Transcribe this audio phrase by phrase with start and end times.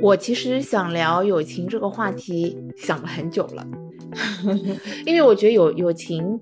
[0.00, 3.66] 我其实想聊友情这个话题，想了很久了，
[5.04, 6.38] 因为我觉得友友情，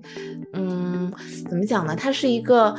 [0.53, 1.11] 嗯，
[1.49, 1.95] 怎么讲呢？
[1.95, 2.75] 它是一个，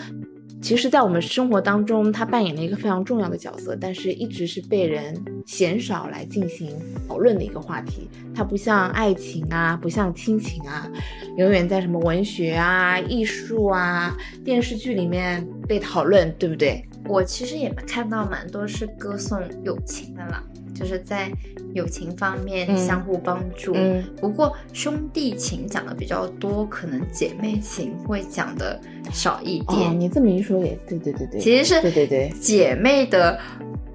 [0.62, 5.14] 其实，在我们生活当中，它扮演了一个非常重要的角色，但是一直是被人
[5.46, 6.70] 鲜少来进行
[7.08, 8.08] 讨论的一个话题。
[8.34, 10.88] 它不像爱情啊，不像亲情啊，
[11.36, 16.84] 永远在什么文学啊、艺术啊、电视剧里面被讨论，对不对？
[17.06, 20.44] 我其实也看到蛮多是歌颂友情的啦，
[20.78, 21.30] 就是在
[21.74, 23.72] 友情方面相互帮助。
[23.74, 28.80] 嗯不过兄弟情讲的比较多，可能姐妹情会讲的
[29.12, 29.98] 少一哦，点。
[29.98, 33.38] 你这么一说也对对对对，其实是对对对姐妹的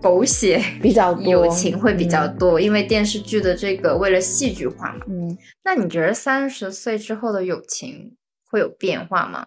[0.02, 5.06] 狗血 比较多友情会比较嗯多，因为电视剧的这个为了戏剧化嘛。
[5.08, 8.16] 嗯那你觉得三十岁之后的友情
[8.50, 9.46] 会有变化吗？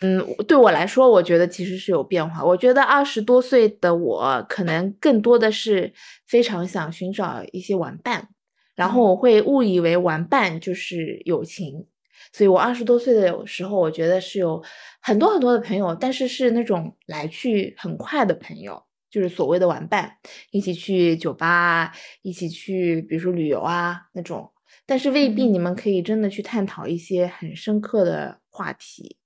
[0.00, 2.44] 嗯，对我来说，我觉得其实是有变化。
[2.44, 5.92] 我觉得二十多岁的我，可能更多的是
[6.26, 8.28] 非常想寻找一些玩伴，
[8.76, 11.86] 然后我会误以为玩伴就是友情。
[12.32, 14.62] 所以我二十多岁的时候，我觉得是有
[15.00, 20.12] 很多很多的朋友，但是是那种来去很快的朋友，就是所谓的玩伴，
[20.52, 24.52] 一起去酒吧啊，一起去比如说旅游啊那种。
[24.86, 29.17] 但是未必嗯你们可以真的去探讨一些很深刻的话题。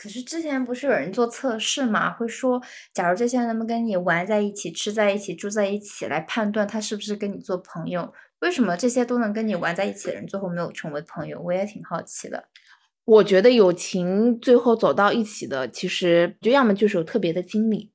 [0.00, 2.62] 可是之前不是有人做测试嘛，会说，
[2.94, 8.14] 假如这些人能跟你玩在一起、吃在一起、住在一起，来判断他是不是跟你做朋友。
[8.38, 11.40] 为什么这些都能跟你玩在一起的人，最后没有成为朋友？
[11.42, 12.44] 我也挺好奇的。
[13.04, 17.90] 我觉得友情最后走到一起的，其实就要么就是有特别的经历，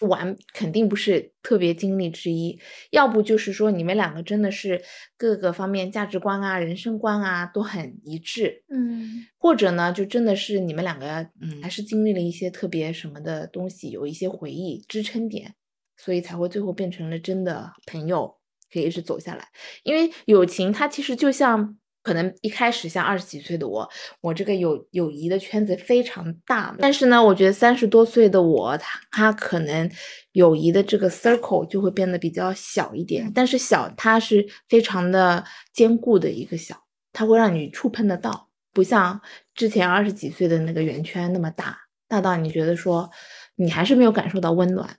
[0.00, 2.58] 玩肯定不是特别经历之一，
[2.90, 4.82] 要不就是说你们两个真的是
[5.16, 15.54] 各个方面价值观啊、人生观啊都很一致，嗯或者呢，就真的是你们两个嗯还是经历了一些特别什么的东西，有一些回忆支撑点，
[15.96, 18.36] 所以才会最后变成了真的朋友，
[18.72, 19.48] 可以一直走下来。
[19.82, 21.78] 因为友情它其实就像。
[22.08, 23.86] 可能一开始像二十几岁的我，
[24.22, 29.90] 我这个友友谊的圈子非常大，但是呢，我觉得三十多岁的我，他他可能
[30.32, 33.32] 友谊的这个 circle 就会变得比较小一点，嗯。
[33.34, 36.74] 但是小它是非常的坚固的一个小，
[37.12, 39.20] 它会让你触碰得到，不像
[39.54, 41.76] 之前二十几岁的那个圆圈那么大，
[42.08, 43.10] 大到你觉得说
[43.56, 44.96] 你还是没有感受到温暖，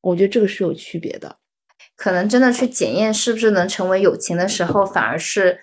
[0.00, 1.36] 我觉得这个是有区别的。
[1.94, 5.58] 可能真的去检验是不是能成为友情的时候，反而是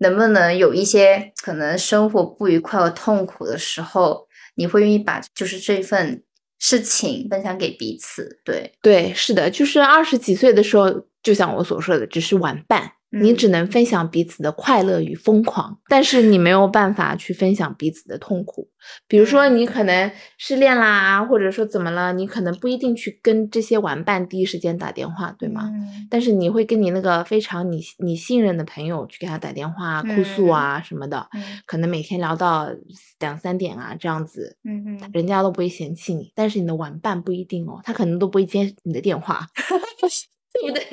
[0.00, 6.22] 能不能有一些可能生活不愉快和痛苦的时候，你会愿意把就是这份
[6.58, 8.40] 事情分享给彼此。
[8.44, 10.90] 对，对，是的，就是二十几岁的时候，
[11.22, 18.68] 就像我所说的，只是玩伴，你嗯只能分享彼此的快乐与疯狂，但是你没有办法去分享彼此的痛苦。
[19.06, 25.68] 比如说，嗯你可能失恋啦，或者说怎么了，你可能不一定去跟这些玩伴第一时间打电话，对吗？
[25.72, 32.68] 嗯但是你会跟你那个非常你你信任的朋友去给他打电话哭诉啊什么的，嗯可能每天聊到
[33.18, 39.46] 两三点啊这样子，嗯嗯，人家都不会嫌弃你，但是你的玩伴不一定哦，他可能都不会接你的电话，
[40.52, 40.84] 对不对？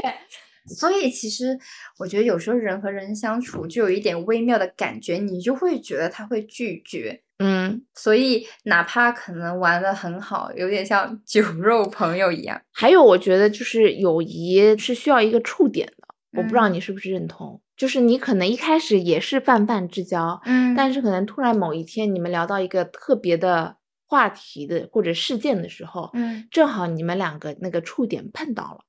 [0.67, 1.57] 所以其实
[1.97, 7.21] 我觉得有时候人和人相处就有一点微妙的感觉，你就会觉得他会拒绝。
[7.39, 12.59] 嗯，所以哪怕可能玩的很好，有点像酒肉朋友一样。
[12.71, 16.07] 还有我觉得就是友谊是需要一个触点的，
[16.37, 16.73] 我不知道嗯。
[16.73, 20.73] 你是不是认同，就是你可能一开始也是泛泛之交，嗯。
[20.75, 26.47] 但是可能突然某一天你们聊到一个特别的话题的或者事件的时候，嗯。
[26.49, 28.79] 正好你们两个那个触点碰到了，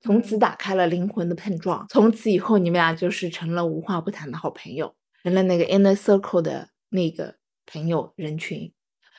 [0.00, 7.36] 从此嗯打开了灵魂的碰撞，从此以后你们俩就是成了无话不谈的好朋友，成了那个 inner circle 的那个
[7.66, 8.72] 朋友人群。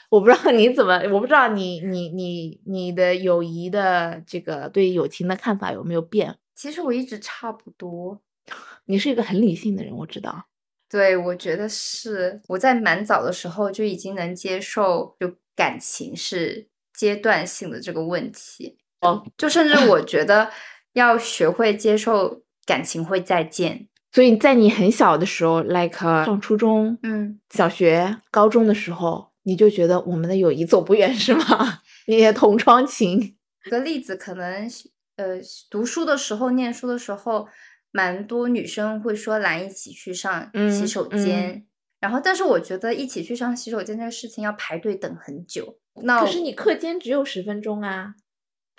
[0.10, 6.36] 我不知道你怎么，我不知道你你你你的友谊的这个对友情的看法有没有变？
[6.56, 8.20] 其实我一直差不多。
[8.86, 10.46] 你是一个很理性的人，我知道。
[10.90, 18.80] 对，我觉得是我在蛮早的时候就已经能接受，就感情是阶段性的这个问题。
[19.02, 20.50] 哦，就甚至我觉得
[20.94, 23.88] 要学会接受感情会再见。
[24.12, 31.80] 所以在你很小的时候，like 上初中、嗯，小学、高中的时候，你就觉得我们的友谊走不远是吗？
[32.08, 33.20] 你也同窗情。
[33.64, 34.68] 举个例子，可能
[35.18, 37.48] 呃读书的时候、念书的时候，
[37.92, 41.66] 蛮多女生会说来一起去上洗嗯手嗯间，
[42.00, 45.78] 然后但是我觉得一起去上洗手间这个事情要排队等很久。
[46.02, 48.16] 那可是你课间只有十分钟啊。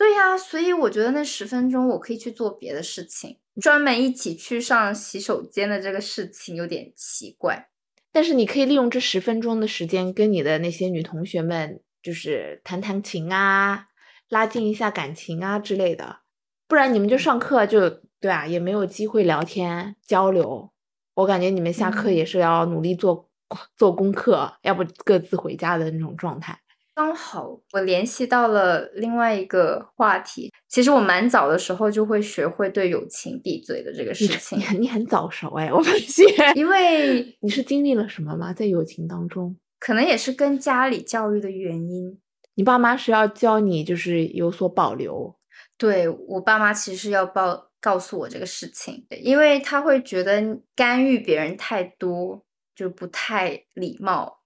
[0.01, 7.69] 对呀，所以我觉得那十分钟我可以去做别的事情，专门一起去上洗手间的这个事情有点奇怪。
[8.11, 13.89] 但是你可以利用这十分钟的时间，跟你的那些女同学们，就是弹弹琴啊，
[14.31, 16.21] 拉近一下感情啊之类的。
[16.67, 20.73] 不然你们就上课就对啊，也没有机会聊天交流。
[21.13, 23.29] 我感觉你们下课嗯也是要努力做
[23.77, 26.59] 做功课，要不各自回家的那种状态。
[27.01, 30.53] 刚好我联系到了另外一个话题。
[30.69, 36.27] 其实我蛮早的时候就会学会对友情闭嘴的这个事情你，很你很早熟哎，我发现。
[36.55, 38.53] 因为你是经历了什么吗？
[38.53, 42.21] 在友情当中，可能也是跟家里教育的原因。
[42.57, 45.35] 你爸妈是要教你就是有所保留，
[45.79, 52.45] 对，我爸妈其实要报告诉我这个事情，因为他会觉得干预别人太多
[52.75, 54.40] 就不太礼貌，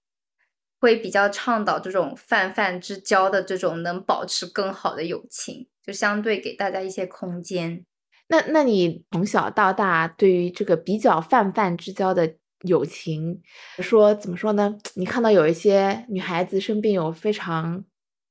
[0.79, 7.85] 会比较倡导这种泛泛之交的这种能保持更好的友情，就相对给大家一些空间。
[8.27, 13.41] 那那你从小到大对于这个比较泛泛之交的友情，
[13.79, 14.77] 说怎么说呢？
[14.95, 17.85] 你看到有一些女孩子身边有非常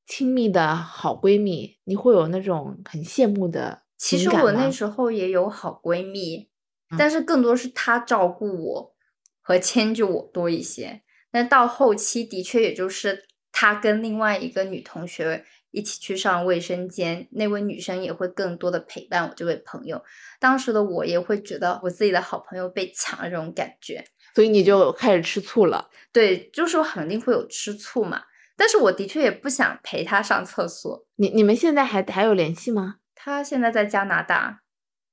[0.07, 6.49] 亲密的好闺蜜，你会有那种很羡慕的其实我那时候也有好闺蜜，
[6.91, 8.95] 嗯但是更多是她照顾我
[9.41, 11.03] 和迁就我多一些。
[11.35, 20.01] 但到后期的确也就是他跟另外一个女同学一起去上卫生间，那位女生也会更多的陪伴我这位朋友。
[20.39, 24.05] 当时的我也会觉得我自己的好朋友被抢了这种感觉，
[24.37, 25.91] 所以你就开始吃醋了。
[26.13, 28.23] 对，就是我肯定会有吃醋嘛。
[28.57, 31.05] 但是我的确也不想陪他上厕所。
[31.17, 32.99] 你你们现在还还有联系吗？
[33.17, 34.61] 他现在在加拿大，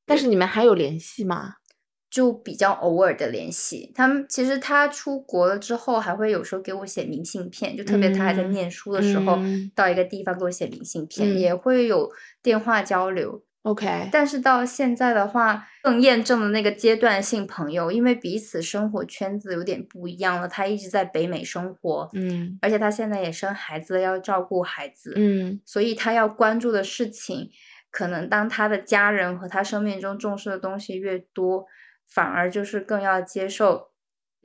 [0.06, 1.56] 但是你们还有联系吗？
[2.12, 3.92] 就比较偶尔的联系。
[3.96, 12.12] 他们其实他出国了之后，还会有时候给我写明信片，就特别他还在嗯念书的时候，嗯到一个地方给我写明信片，嗯也会有
[12.44, 13.42] 电话交流。
[13.64, 20.48] OK，但是到现在的话，更验证了那个阶段性朋友，因为彼此生活圈子有点不一样了。
[20.48, 27.52] 他一直在北美生活，嗯而且他现在也生孩子了，要照顾孩子，嗯所以他要关注的事情，
[27.92, 31.68] 可能当他的家人和他生命中重视的东西越多，
[32.12, 33.92] 反而就是更要接受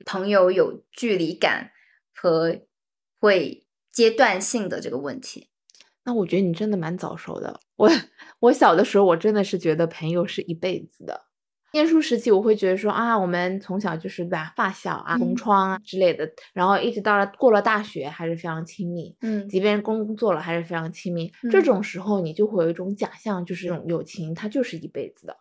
[0.04, 1.72] 朋友有距离感
[2.14, 2.60] 和
[3.20, 5.50] 会阶段性的这个问题。
[6.04, 7.58] 那我觉得你真的蛮早熟的。
[7.74, 7.90] 我
[8.38, 11.26] 我小的时候，我真的是觉得朋友是一辈子的。
[11.72, 19.14] 念书时期，我会觉得说啊，我们从小就是对吧，发小啊、同嗯窗啊之类的，然后一直到了过了大学，还是非常亲密。
[19.20, 21.30] 嗯即便工作了，还是非常亲密。
[21.50, 25.36] 这嗯种时候，你就会有一种假象，就是这种友情，它就是一辈子的。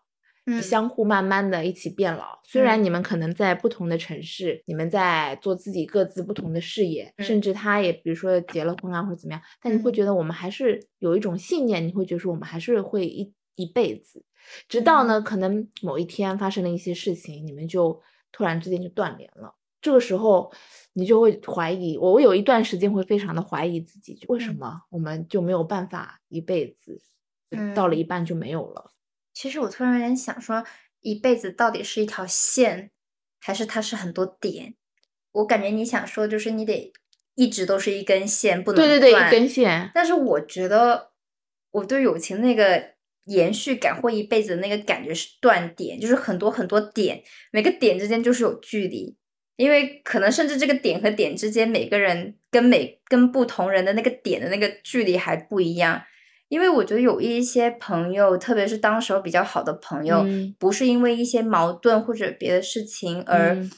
[0.46, 2.40] 嗯相互慢慢的一起变老。
[2.44, 14.24] 虽然嗯你们可能在不同的城市，你们在做自己各自不同的事业，甚嗯至他也比如说结了婚啊或者怎么样，但你会嗯觉得我们还是有一种信念，你会觉得说我们还是会一一辈子，
[14.68, 18.02] 直到嗯呢可能某一天发生了一些事情，你们就
[18.32, 19.56] 突然之间就断联了。
[19.82, 20.52] 这个时候，
[20.94, 22.14] 你就会怀疑我。
[22.14, 27.00] 我有一段时间会非常的怀疑自己，为什嗯么我们就没有办法一辈子，
[27.76, 28.92] 到了嗯一半就没有了？
[29.36, 30.66] 其实我突然有点想说，
[31.02, 32.90] 一辈子到底是一条线，
[33.42, 34.74] 还是它是很多点？
[35.34, 36.94] 我感觉你想说就是你得
[37.36, 39.92] 一直都是一根线，不能对对对，一根线。
[39.94, 41.12] 但是我觉得
[41.72, 42.92] 我对友情那个
[43.26, 47.22] 延续感或一辈子的那个感觉是断点，就是很多很多点，
[47.52, 49.18] 每个点之间就是有距离，
[49.58, 56.02] 因为可能甚至这个点和点之间，每个人跟每跟不同人的那个点的那个距离还不一样。
[56.50, 60.56] 因为我觉得有一些朋友，特别是当时候比较好的朋友，嗯。
[60.60, 63.70] 不是因为一些矛盾或者别的事情而嗯。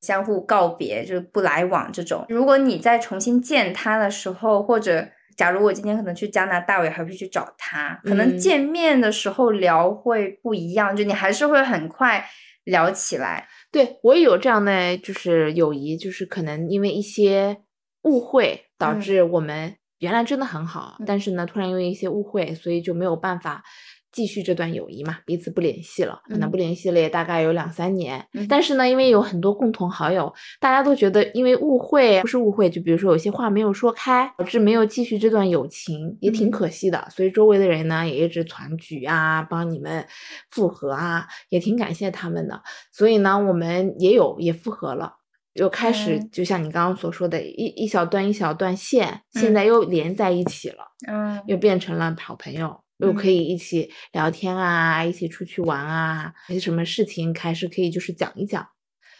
[0.00, 2.24] 相互告别，就是不来往这种。
[2.28, 8.38] 如果你再重新见他的时候，或者假如我今天可能去加拿大，我也还会去找他，可能嗯。
[8.38, 12.24] 见面的时候聊会不一样，就你还是会很快
[12.64, 13.46] 聊起来。
[13.70, 17.58] 对我也有这样的就是友谊，就是可能因为一些
[18.02, 19.00] 误会导嗯。
[19.00, 23.62] 致我们原来真的很好，嗯但是呢，突然因为一些误会，所以就没有办法
[24.10, 28.26] 继续这段友谊嘛，彼此不联系了，可能嗯不联系了也大概有两三年。
[28.34, 37.06] 嗯但是呢，因为有很多共同好友，大家都觉得因为误会不是误会，就比如说有些话没有说开，导致没有继续这段友情，也挺嗯可惜的。
[37.08, 40.04] 所以周围的人呢也一直团聚啊，帮你们
[40.50, 42.60] 复合啊，也挺感谢他们的。
[42.90, 45.14] 所以呢，我们也有也复合了。
[45.54, 46.30] 又开始，嗯。
[46.32, 49.54] 就像你刚刚所说的，一一小段一小段线，现嗯。
[49.54, 50.84] 在又连在一起了。
[51.08, 51.42] 嗯。
[51.46, 53.34] 又变成了好朋友，又可嗯。
[53.34, 58.66] 以一起聊天啊，一起出去玩啊，有些什么事情开始可以就是讲一讲。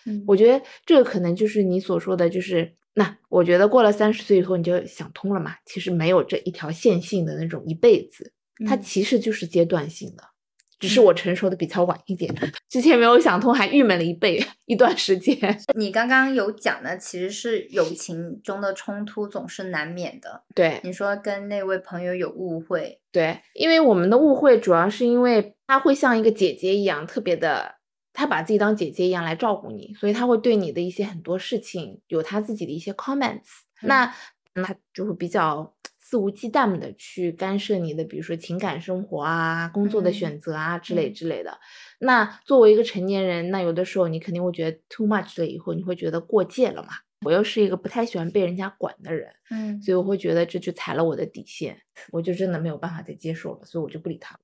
[0.06, 0.24] 嗯。
[0.26, 8.32] 我觉得这个可能就是你所说的，就是那我觉得过了三十岁以后你就想通了嘛，其实没有这一条线性的那种一辈子，
[8.66, 8.82] 它嗯。
[8.82, 10.24] 其实就是阶段性的，
[10.82, 12.34] 只是我成熟的比较晚一点，
[12.68, 15.38] 之前没有想通，还郁闷了一倍一段时间。
[15.76, 20.42] 你刚刚有讲的，其实是友情中的冲突总是难免的。
[20.56, 27.76] 对，你说跟那位朋友有误会，对，因为我们的误会主要是因为他会像一个姐姐一样，特别的，
[28.12, 34.12] 他把自己当姐姐一样来照顾你，所以他会对你的一些很多事情有他自己的一些 comments，那
[34.54, 35.72] 那就会比较。
[36.12, 41.58] 肆无忌惮的去干涉你的，比如说情感生活啊、工作的选择啊之类之类的。
[42.00, 46.90] 那作为一个成年人，那有的时候你肯定会觉得 too much 了，以后你会觉得过界了嘛。
[47.24, 54.38] 我又是一个不太喜欢被人家管的人，嗯，所以我会觉得这就踩了我的底线，我就真的没有办法再接受了，所以我就不理他。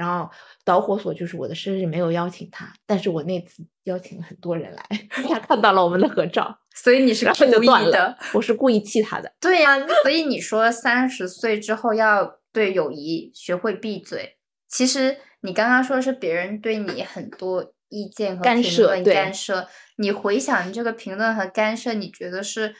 [0.00, 0.30] 然后
[0.64, 4.82] 导火索就是我的生日没有邀请他，但是我那次邀请了很多人来，
[5.28, 9.30] 他看到了我们的合照，所以你是故意的，我是故意气他的。
[9.38, 14.38] 对呀，所以你说三十岁之后要对友谊学会闭嘴，
[14.70, 19.68] 其实你刚刚说的是别人对你很多意见和干涉，干涉。
[19.98, 22.74] 你回想这个评论和干涉，你觉得是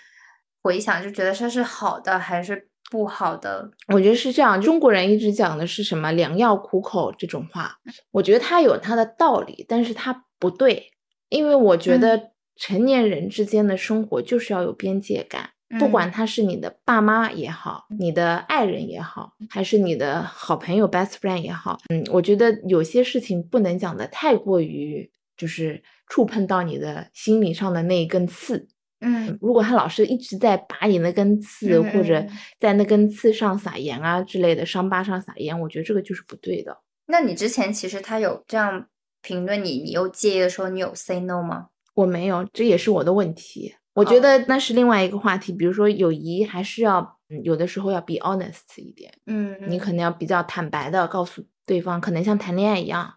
[0.62, 2.69] 回想就觉得它是好的还是？
[2.90, 4.61] 不好的，我觉得是这样。
[4.61, 7.78] 中国人一直讲的是什么“良药苦口”这种话，
[8.11, 10.90] 我觉得它有它的道理，但是它不对。
[11.28, 28.66] 因为我觉得成年人之间的生活就是要有边界感，不管他是你的爸妈也好，你的爱人也好，还是你的好朋友 best friend 也好，嗯，我觉得有些事情不能讲的太过于，就是触碰到你的心理上的那一根刺。
[29.00, 32.25] 嗯，如果他老是一直在拔你那根刺，或者
[32.59, 36.76] 在那根刺上撒盐啊之类的，伤疤上撒盐，我觉得这个就是不对的。
[37.07, 38.87] 那你之前其实他有这样
[39.23, 41.69] 评论你，你又介意的时候，你有 say no 吗？
[41.95, 43.75] 我没有，这也是我的问题。
[43.95, 45.52] 我觉得那是另外一个话题。
[45.52, 49.12] 比如说友谊，还是要有的时候要 be honest 一点。
[49.26, 53.12] 嗯，你可能要比较坦白的告诉对方，可能像谈恋爱一样。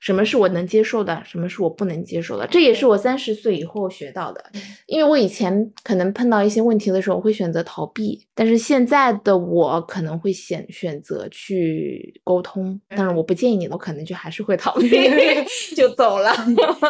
[0.00, 4.42] 什么是我能接受的，什么是我不能接受的，这也是我三十岁以后学到的。
[4.86, 12.80] 因为我以前可能碰到一些问题的时候，我会选择逃避，但是现在的我可能会选选择去沟通。
[12.88, 14.88] 但是我不建议你，我可能就还是会逃避，
[15.76, 16.32] 就走了。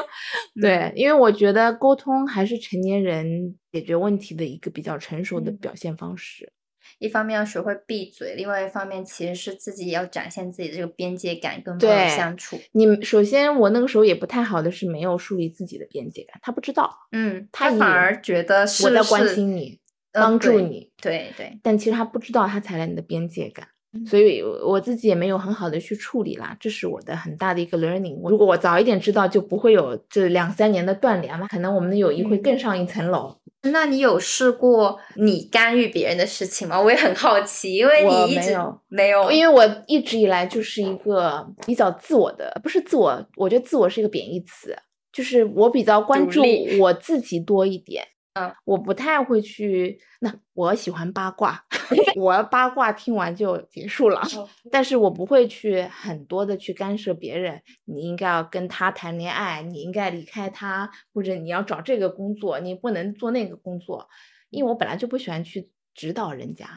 [0.63, 6.53] 对，因为我觉得沟通还是成年人解决问题的一个比较成熟的表现方式。
[7.01, 12.61] 一方面要学会闭嘴，另外一方面其实是自己要展现自己的这个边界感，跟朋友相处。
[12.73, 19.81] 你首先，我那个时候也不太好的是没有树立自己的边界感，他不知道，嗯，他反而觉得是我在关心你，
[20.13, 21.59] 帮助你，对对。
[21.63, 23.67] 但其实他不知道，他踩了你的边界感，
[24.07, 28.21] 所以我自己也没有很好的去处理啦，这是我的很大的一个 learning。
[28.29, 33.40] 如果我早一点知道，就不会有这两三年的断联了，可能我们的友谊会更上一层楼。
[33.63, 36.81] 那你有试过你干预别人的事情吗？
[36.81, 38.57] 我也很好奇，因为你一直
[38.89, 44.75] 没有，因为我一直以来就是一个比较自我的，不是自我，我觉得自我是一个贬义词，
[45.13, 46.43] 就是我比较关注
[46.79, 48.05] 我自己多一点。
[48.35, 50.01] 嗯，我不太会去。
[50.21, 51.65] 那我喜欢八卦，
[52.17, 54.23] 我八卦听完就结束了。
[54.71, 57.61] 但是我不会去很多的去干涉别人。
[57.87, 64.09] 你应该要跟他谈恋爱，你应该离开他，或者你要找这个工作，你不能做那个工作。
[64.51, 66.69] 因为我本来就不喜欢去指导人家。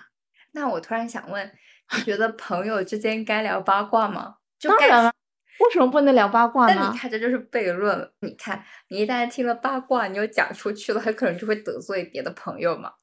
[0.53, 1.51] 那我突然想问，
[1.95, 4.37] 你觉得朋友之间该聊八卦吗？
[4.61, 5.12] 当然了。
[5.59, 6.75] 为什么不能聊八卦呢？
[6.75, 8.11] 那你看，这就是悖论。
[8.21, 12.93] 你看，你一旦听了八卦，你又讲出去了， 很可能就会得罪别的朋友嘛。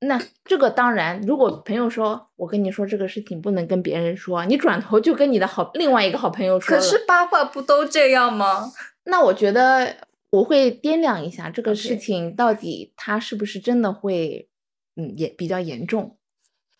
[0.00, 6.76] 那这个当然，如果朋友说我跟你说这个事情不能跟别人说，你转头就跟你的好另外一个好朋友说。
[6.76, 8.70] 可是八卦不都这样吗？
[9.04, 9.96] 那我觉得
[10.30, 14.50] 我会掂量一下这个事情到底它是不是真的会，
[14.96, 16.18] 嗯，也比较严重。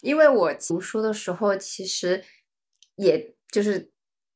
[0.03, 2.23] 因为我读书的时候，其实
[2.97, 3.91] 也就是。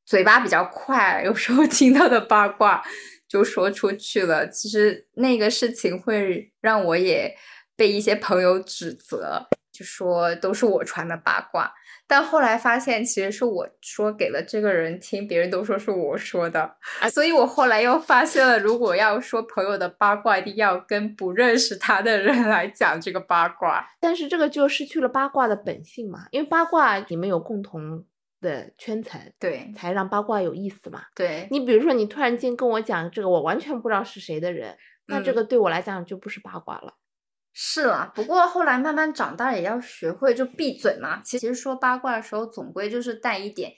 [0.05, 2.83] 嘴巴比较快，有时候听到的八卦
[3.27, 4.47] 就说出去了。
[4.49, 7.33] 其实那个事情会让我也
[7.75, 11.71] 被一些朋友指责，就说都是我传的八卦。
[12.07, 16.75] 但后来发现，其实是我说给了这个人听，别人都说是我说的。
[17.09, 23.87] 所以我后来又发现了，如果要说朋友的八卦，一定要跟不认识他的人来讲这个八卦。
[24.01, 28.03] 但是这个就失去了八卦的本性嘛，因为八卦你们有共同。
[28.41, 31.03] 的圈层，对，才让八卦有意思嘛。
[31.15, 36.95] 对你，比如说你突然间跟我讲这个，我完全不知道是谁的人，那这个对我来讲就不是八卦了。
[37.53, 41.21] 是啊，不过后来慢慢长大也要学会就闭嘴嘛。
[41.21, 43.71] 其实说八卦的时候，总归就是带一点。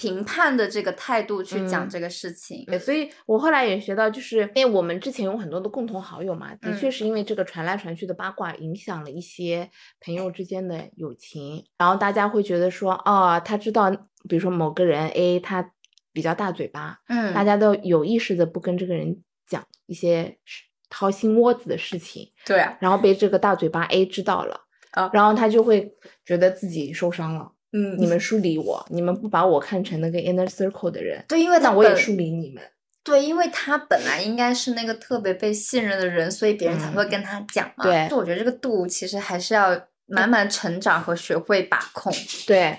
[0.00, 13.90] 评判的这个态度去讲这个事情，对，所以我后来也学到，就是因为我们之前有很多的共同好友嘛，的确是因为这个传来传去的八卦影响了一些朋友之间的友情，然后大家会觉得说，哦，他知道，
[14.28, 15.72] 比如说某个人 A 他
[16.12, 27.52] 比较大嘴巴，嗯，大家都有意识的不跟这个人讲一些事掏心窝子的事情，对啊，然后被这个大嘴巴 A 知道了，啊然后他就会觉得自己受伤了。
[27.72, 32.62] 嗯你们疏离我，你们不把我看成那个 inner circle 的人，对，因为那我也疏离你们。
[33.02, 37.84] 对，因为他本来应该是那个特别被信任的人，所以别人才会跟他讲嘛。
[37.84, 39.70] 嗯对就我觉得这个度其实还是要
[40.06, 42.12] 慢慢成长和学会把控。
[42.46, 42.78] 对，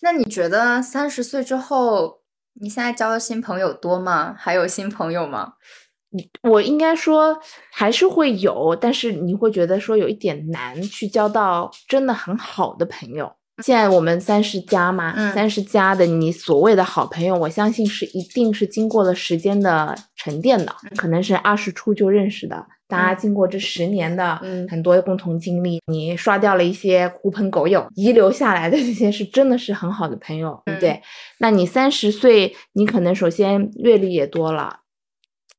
[0.00, 2.22] 那你觉得三十岁之后，
[2.60, 4.34] 你现在交的新朋友多吗？
[4.38, 5.52] 还有新朋友吗？
[6.42, 7.38] 我应该说
[7.70, 13.30] 还是会有，但是你会觉得说有一点难去交到真的很好的朋友。
[13.62, 31.02] 现在我们三十加嘛，嗯三十加的你所谓的好朋友，我相信是一定是经过了时间的沉淀的，可能是二十出就认识的，大家经过这十年的嗯很多共同经历，你刷掉了一些狐朋狗友，遗留下来的这些是真的是很好的朋友，对不对？
[31.38, 34.80] 那你三十岁，你可能首先阅历也多了，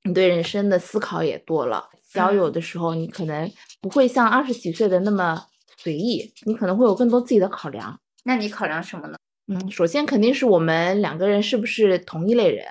[0.06, 3.52] 你对人生的思考也多了，交友的时候你可能
[3.82, 5.44] 不会像二十几岁的那么
[5.82, 7.98] 随意，你可能会有更多自己的考量。
[8.26, 9.18] 那你考量什么呢？
[9.48, 12.66] 嗯，首先肯定是我们两个人是不是同一类人？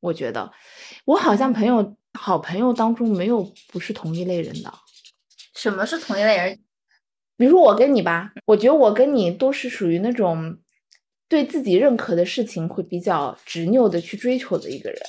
[0.00, 0.50] 我觉得
[1.04, 4.74] 我好像朋友好朋友当中没有不是同一类人的。
[5.54, 6.58] 什么是同一类人？
[7.36, 10.58] 比如说我跟你吧，我觉得我跟你都是属于那种
[11.28, 15.00] 对自己认可的事情会比较执拗的去追求的一个人。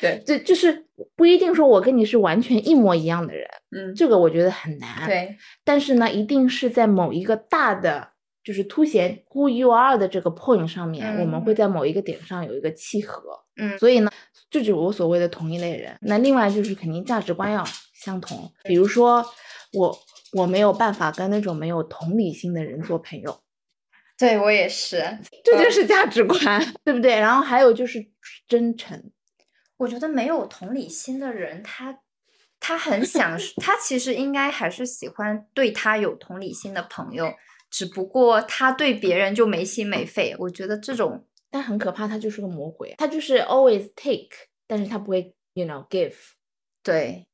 [0.00, 0.86] 对，这就是
[1.16, 8.10] 不一定说我跟你是完全一模一样的人，嗯，这个我觉得很难。，对，但是呢，一定是在某一个大的，
[8.42, 13.22] 就是凸显 who you are 的这个 point 上面，我们会嗯在某一个点上有一个契合。
[13.60, 14.10] 嗯所以呢，
[14.50, 15.96] 这就是我所谓的同一类人。
[16.02, 19.24] 那另外就是肯定价值观要相同，比如说
[19.72, 19.98] 我
[20.32, 23.40] 我没有办法跟那种没有同理心的人做朋友，
[24.16, 25.02] 对我也是。
[25.42, 27.18] 这就是价值观，对不对？
[27.18, 27.98] 然后还有就是
[28.46, 29.10] 真诚，
[29.78, 32.00] 我觉得没有同理心的人，他
[32.60, 37.32] 他很想，他其实应该还是喜欢对他有同理心的朋友，
[37.70, 40.36] 只不过他对别人就没心没肺。
[40.40, 44.28] 我觉得这种，但很可怕，他就是个魔鬼，他就是 always take，
[44.66, 46.14] 但是他不会 you know give。
[46.82, 47.28] 对，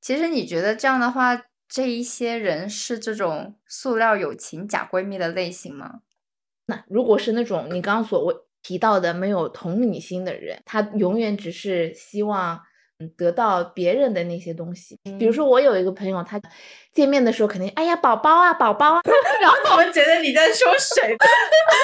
[0.00, 6.00] 其实你觉得这样的话，这一些人是这种塑料友情假闺蜜的类型吗？
[6.66, 12.60] 那如果是那种你刚刚所谓提到的没有同理心的人，他永远只是希望
[12.98, 14.98] 嗯得到别人的那些东西。
[15.18, 16.40] 比如说，我有一个朋友，他
[16.92, 19.00] 见面的时候肯定哎呀宝宝啊宝宝啊，
[19.40, 21.16] 然后我觉得你在说谁？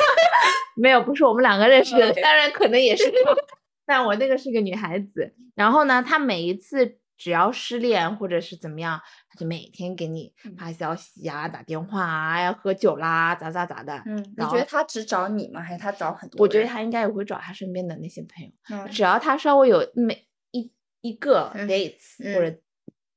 [0.76, 3.10] 没有，不是我们两个认识的当然可能也是，
[3.86, 5.32] 但我那个是个女孩子。
[5.54, 14.02] 然后呢，她每一次只要失恋或者是怎么样，他就每天给你嗯发消息呀、打电话啊、要喝酒啦、咋咋咋的。
[14.06, 15.60] 嗯，你觉得他只找你吗？
[15.60, 16.42] 还是他找很多？
[16.42, 18.50] 我觉得他应该也会找他身边的那些朋友，
[18.84, 22.56] 嗯只要他稍微有每一一个嗯 dates、嗯或者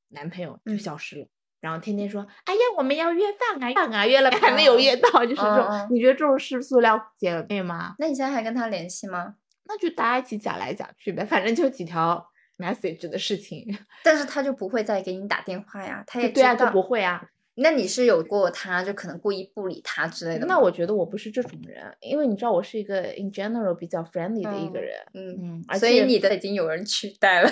[0.09, 1.27] 男朋友就嗯消失了。
[1.61, 5.87] 然后天天说，哎呀，我们要约饭啊，饭啊，约了还没有嗯约到，就是这种。
[5.91, 7.95] 你觉得这种是塑料姐妹吗？
[7.99, 9.35] 那你现在还跟他联系吗？
[9.65, 12.25] 那就大家一起假来假去呗，反正就几条
[12.59, 13.65] message 的事情。
[14.03, 17.25] 但是他就不会再给你打电话呀，他也对啊，知道就不会啊。
[17.61, 20.45] 那你是有过他就可能故意不理他之类的？
[20.45, 24.95] 那我觉得我不是这种人，因为你知道我是一个 in general 比较 friendly 的一个嗯人。
[25.13, 27.51] 嗯，嗯，而所以你的已经有人取代了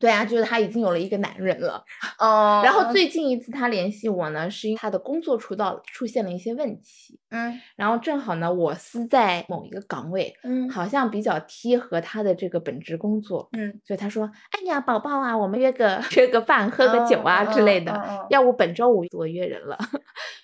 [0.00, 1.84] 对啊，就是他已经有了一个男人了。
[2.18, 17.92] 哦然后最近一次他联系我呢，是因为他的工作出道出现了一些问题，嗯然后正好呢，我司在某一个岗位，嗯好像比较贴合他的这个本职工作，嗯所以他说：“哎呀，宝宝啊，我们约个约个饭，喝个酒啊哦之类的。
[17.92, 19.78] 哦哦哦要不本周五我约人了，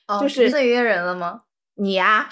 [0.07, 1.42] 哦就是最约人了吗？
[1.79, 2.29] 你呀、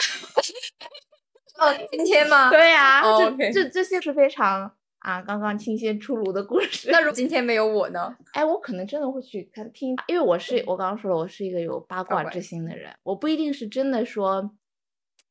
[1.59, 2.51] 哦，今天吗？
[2.51, 4.73] 对呀、哦这这这些是非常
[5.05, 6.91] 啊刚刚新鲜出炉的故事。
[6.91, 8.17] 那如果今天没有我呢？
[8.33, 14.51] 哎，我可能真的会去看听，因为我是我刚刚说了，我是一个有八卦卦之心的人，我不一定是真的说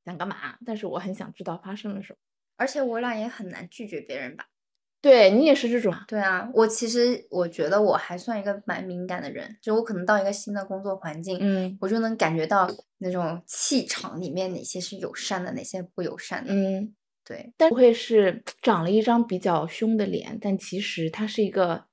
[0.05, 2.17] 想干嘛，但是我很想知道发生了什么。
[2.55, 4.45] 而且我俩也很难拒绝别人吧？
[5.01, 16.53] 对你也是这种，对啊，我其实我觉得我还算一个蛮敏感的人，就我可能到一个新的工作环境，嗯我就能感觉到那种气场里面哪些是友善的，哪些不友善的。
[16.53, 16.93] 嗯，
[17.25, 21.85] 对，但不会是长了一张比较凶的脸，但其实他是一个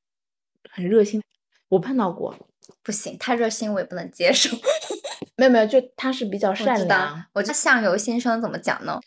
[0.70, 1.22] 很热心。
[1.68, 2.34] 我碰到过，
[2.82, 4.56] 不行，太热心我也不能接受。
[5.36, 8.98] 没有没有，就他是比较我善良。，我知道相由心生怎么讲呢？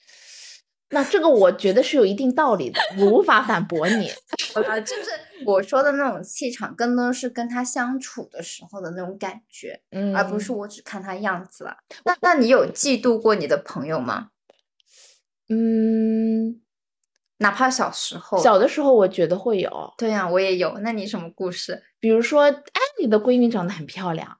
[0.89, 4.09] 那这个我觉得是有一定道理的，我无法反驳你。
[4.67, 5.09] 啊，就是
[5.43, 11.75] 我说的那种气场，更多是跟他相处的时候的那种感觉，嗯，而不是我只看他样子了。
[12.05, 14.29] 那那你有嫉妒过你的朋友吗？
[15.49, 16.62] 嗯，
[17.38, 20.77] 哪怕小时候，小的时候我觉得会有，对呀、我也有。
[20.79, 21.84] 那你什么故事？
[21.99, 24.38] 比如说，哎，你的闺蜜长得很漂亮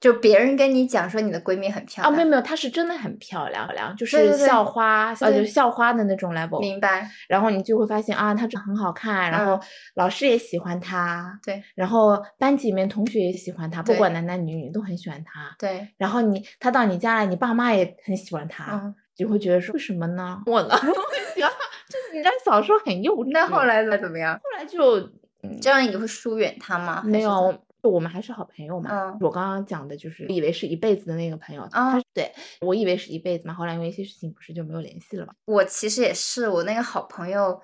[0.00, 6.60] 就别人跟你讲说你的闺蜜很漂亮啊，亮，没有没有，她是真的很漂亮，漂亮就是校花，呃，对就是校花的那种 level。
[6.60, 7.10] 明白？
[7.28, 9.60] 然后你就会发现啊，她长很好看，然后嗯
[9.96, 15.56] 老师也喜欢她，对然后班级里面同学也喜欢她，不管男男女女都很喜欢她。
[15.58, 18.94] 对，然后你她到你家来，你爸妈也很喜欢她，嗯。
[19.18, 20.40] 就会觉得说为什么呢？
[20.46, 20.78] 我呢？
[20.78, 23.30] 就是 你家小时候很幼稚。
[23.32, 23.98] 那后来呢？
[23.98, 24.34] 怎么样？
[24.36, 24.96] 后来就
[25.42, 27.02] 嗯这样你会疏远他吗？
[27.04, 27.52] 没有
[27.82, 28.90] 就我们还是好朋友嘛。
[28.92, 35.34] 嗯我刚刚讲的就是以为是一辈子的那个朋友，啊他对我以为是一辈子嘛，后来因为一些事情不是就没有联系了嘛。
[35.46, 37.60] 我其实也是，我那个好朋友，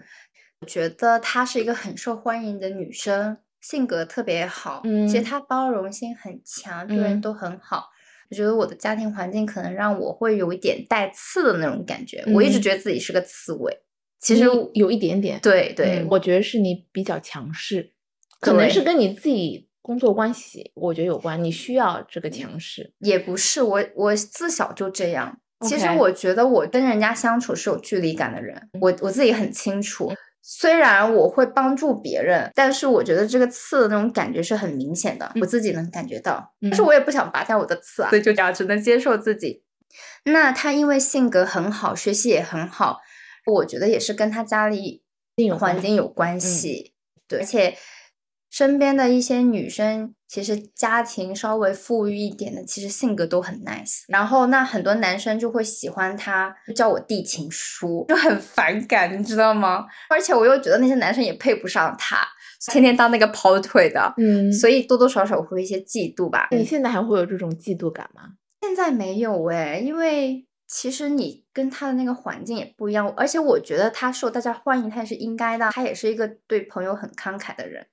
[0.61, 7.91] 我觉得她是一个很受欢迎的女生，性格特别好，嗯其实嗯她包容性很强，对人嗯都很好。
[8.35, 13.73] 我觉得我的家庭环境可能让我会有一点带刺的那种感觉，我一直嗯觉得自己是个刺猬。
[14.19, 14.43] 其实
[14.73, 17.93] 有一点点，对对，嗯我觉得是你比较强势，
[18.41, 22.93] 可能是跟你自己工作关系，我觉得有关，你需要这个强势。
[22.99, 25.39] 也不是我，我自小就这样。
[25.61, 30.13] 其实我觉得我跟人家相处是有距离感的人，我我自己很清楚。
[30.47, 36.53] 虽然我会帮助别人，但是我觉得这个刺的那种感觉是很明显的，我自己能感觉到。
[36.61, 39.65] 但是嗯我也不想拔掉我的刺啊，所以就这样，只能接受自己。
[40.25, 42.99] 那他因为性格很好，学习也很好，
[43.47, 45.03] 我觉得也是跟他家里
[45.59, 46.93] 环境有关系。
[47.27, 47.75] 对，而且
[48.55, 54.05] 身边的一些女生，其实家庭稍微富裕一点的，其实性格都很 nice。
[54.07, 59.85] 然后那很多男生就会喜欢她，就叫我递情书，就很反感，你知道吗？
[60.09, 62.25] 而且我又觉得那些男生也配不上她，
[62.71, 66.47] 天天当那个跑腿的，嗯，所以多多少少会有一些嫉妒吧。
[66.53, 68.23] 你现在还会有这种嫉妒感吗？
[68.61, 75.69] 现在没有哎，因为其实你跟他的那个环境也不一样，而且我觉得他受大家欢迎，他也是应该的。
[75.73, 77.85] 他也是一个对朋友很慷慨的人。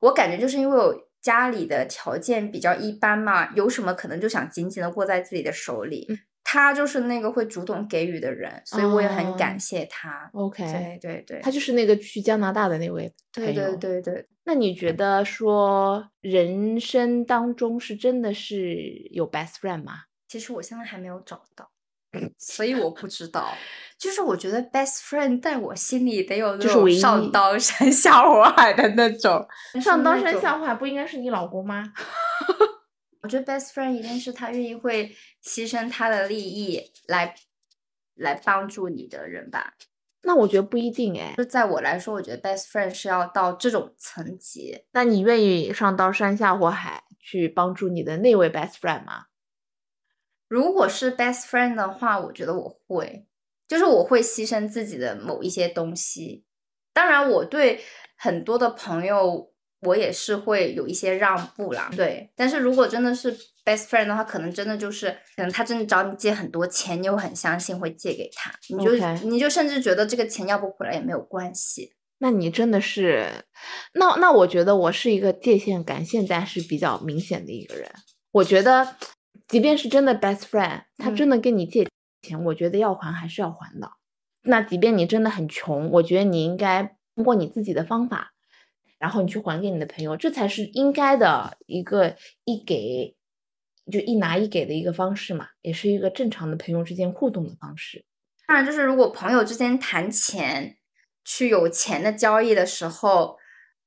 [0.00, 6.06] 我感觉就是因为我家里的条件比较一般嘛，有什么可能就想紧紧的握在自己的手里。
[6.08, 10.30] 嗯他就是那个会主动给予的人，所以我也很感哦谢他。
[10.34, 13.54] OK，对对对，他就是那个去加拿大的那位朋对。
[13.54, 18.76] 对对对，那你觉得说人生当中是真的是
[19.10, 20.02] 有 best friend 吗？
[20.28, 21.70] 其实我现在还没有找到，
[22.38, 23.52] 所以我不知道。
[23.96, 29.46] 就是我觉得 best friend 在我心里得有那种上刀山 下火海的那种。
[29.80, 31.92] 上刀山下火海不应该是你老公吗？
[33.22, 37.34] 我觉得 best friend 一定是他愿意会牺牲他的利益来
[38.16, 39.74] 来帮助你的人吧。
[40.26, 41.34] 那我觉得不一定哎。
[41.36, 44.82] 就在我来说，我觉得 best friend 是要到这种层级。
[44.92, 49.26] 那你愿意上刀山下火海去帮助你的那位 best friend 吗？
[50.54, 53.26] 如果是 best friend 的话，我觉得我会，
[53.66, 56.44] 就是我会牺牲自己的某一些东西。
[56.92, 57.80] 当然，我对
[58.16, 61.90] 很多的朋友，我也是会有一些让步啦。
[61.96, 68.92] 对，但是如果真的是 best friend 的话，可能真的就是，可能他真的找你借很多钱，你又很相信会借给他，你就
[69.28, 71.94] 你就甚至觉得这个钱要不回来也没有关系。
[72.18, 73.28] 那你真的是，
[73.94, 77.90] 那那我觉得我是一个界限感现在是比较明显的一个人。
[78.30, 78.96] 我觉得，
[79.48, 81.86] 即便是真的 best friend，他嗯真的跟你借
[82.22, 83.90] 钱，我觉得要还还是要还的。
[84.42, 88.32] 那即便你真的很穷，我觉得你应该通过你自己的方法，
[88.98, 93.16] 然后你去还给你的朋友，这才是应该的一个一给
[93.90, 98.04] 就一拿一给的一个方式嘛，也是一个正常的朋友之间互动的方式。
[98.46, 100.76] 当然，就是如果朋友之间谈钱，
[101.24, 103.38] 去有钱的交易的时候，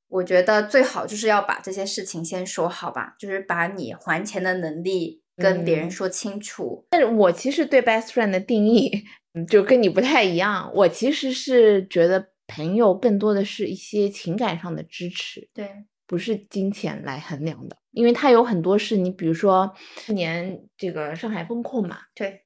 [0.08, 6.86] 我觉得最好就是要把这些事情先说好吧，就是把你还钱的能力跟别人嗯说清楚。
[6.90, 8.90] 但是我其实对 best friend 的定义，
[9.34, 10.70] 嗯就跟你不太一样。
[10.74, 15.68] 我其实是觉得朋友更多的是一些情感上的支持，对，
[16.06, 17.76] 不是金钱来衡量的。
[17.92, 22.42] 因为他有很多是你，比如说去年这个上海封控嘛，对，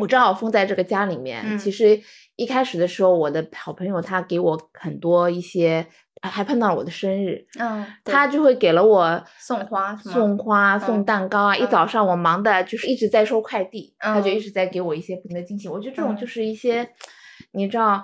[0.00, 1.58] 我正好封在这个家里面。
[1.58, 2.02] 其嗯实
[2.36, 5.86] 一开始的时候，我的好朋友他给我很多一些，
[6.22, 11.56] 还还碰到了我的生日，嗯，他就会给了我送花送花、送嗯蛋糕啊。
[11.56, 15.68] 一嗯早上我忙的就是一直在收快递，他就嗯一直在给我一些不停的惊喜。
[15.68, 16.88] 我觉得这种就嗯是一些，
[17.52, 18.02] 你知道，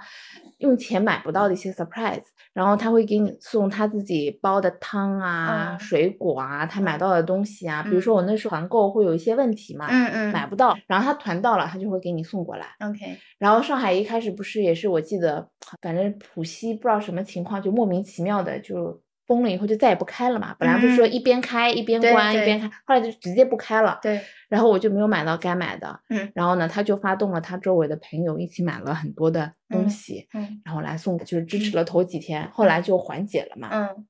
[0.59, 2.23] 用钱买不到的一些 surprise。
[2.55, 7.83] 然后他会给你送他自己煲的汤啊、嗯水果啊，他买嗯到的东西啊。
[7.85, 12.67] 比如嗯说我那时候团购会有一些问题嘛，嗯嗯买不到，然后他团到了，他就会给你送过来。
[12.81, 15.49] ，OK，然后上海一开始不是也是我记得，
[15.81, 20.57] 反正浦西不知道什么情况，就莫名其妙的就崩了以后就再也不开了嘛。
[20.59, 24.01] 本来不是说一边开一边关一边开，后来就直接不开了。
[24.03, 24.21] 对。
[24.49, 26.01] 然后我就没有买到该买的。
[26.09, 26.29] 嗯。
[26.35, 33.69] 然后呢，他就发动了他周围的朋友一起买了很多的东西，嗯，然后来送，就是支持了头几天，后来就缓解了嘛。
[33.71, 34.07] 嗯。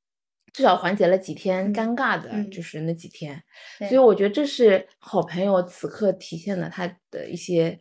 [0.55, 3.41] 至少缓解了几天尴尬的，就是那几天。
[3.81, 7.79] 所以我觉得这是好朋友此刻体现了他的一些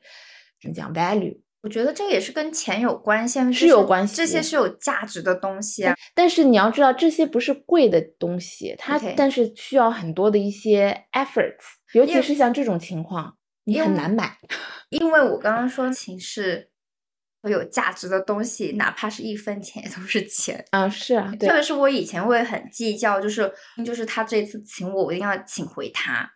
[0.61, 1.39] 怎么讲 value。
[1.63, 5.95] 我觉得这也是跟钱有关系，是有关系，这些是有价值的东西啊。
[6.13, 11.55] 但是你要知道，这些不是贵的东西，它但是需要很多的一些 efforts，
[11.93, 14.37] 尤其是像这种情况，你很难买。
[14.89, 16.69] 因为我刚刚说情是
[17.49, 20.87] 有价值的东西，哪怕是一分钱也都是钱啊。
[20.87, 23.51] 是啊，特别是我以前会很计较，就是
[23.83, 26.29] 就是他这次请我，我一定要请回他，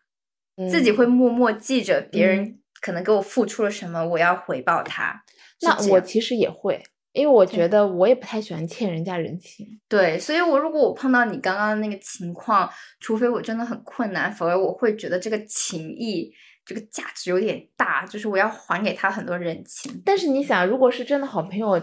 [0.70, 2.58] 自己会默默记着别人。
[2.82, 5.24] 可能给我付出了什么，我要回报他。
[5.62, 6.82] 那我其实也会，
[7.14, 9.80] 因为我觉得我也不太喜欢欠人家人情。
[9.88, 16.34] 对，所以我如果我碰到你刚刚那个情况，除非我真的很困难，否则我会觉得这个情谊
[16.66, 20.02] 这个价值有点大，就是我要还给他很多人情。
[20.04, 21.80] 但是你想，如果是真的好朋友。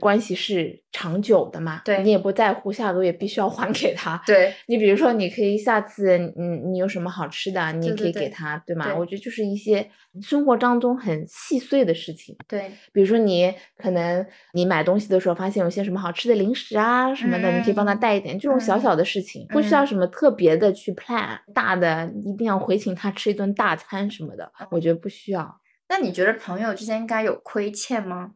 [0.00, 1.80] 关系是长久的嘛？
[1.84, 4.20] 对，你也不在乎下个月必须要还给他。
[4.26, 8.94] 对，你比如说，你可以下次，嗯你有什么好吃的，你也可以给他，对吗？
[8.96, 9.88] 我觉得就是一些
[10.20, 12.36] 生活当中很细碎的事情。
[12.48, 18.38] 对，比如说你可能你买东西的时候发现有些什么好吃的零食啊什么的，你可以帮他带一点。
[18.38, 25.60] 这种小小的事情不需要什么特别的去 plan，大的一定要回请他吃一顿大餐什么的，我觉得不需要。
[25.88, 28.32] 那你觉得朋友之间应该有亏欠吗？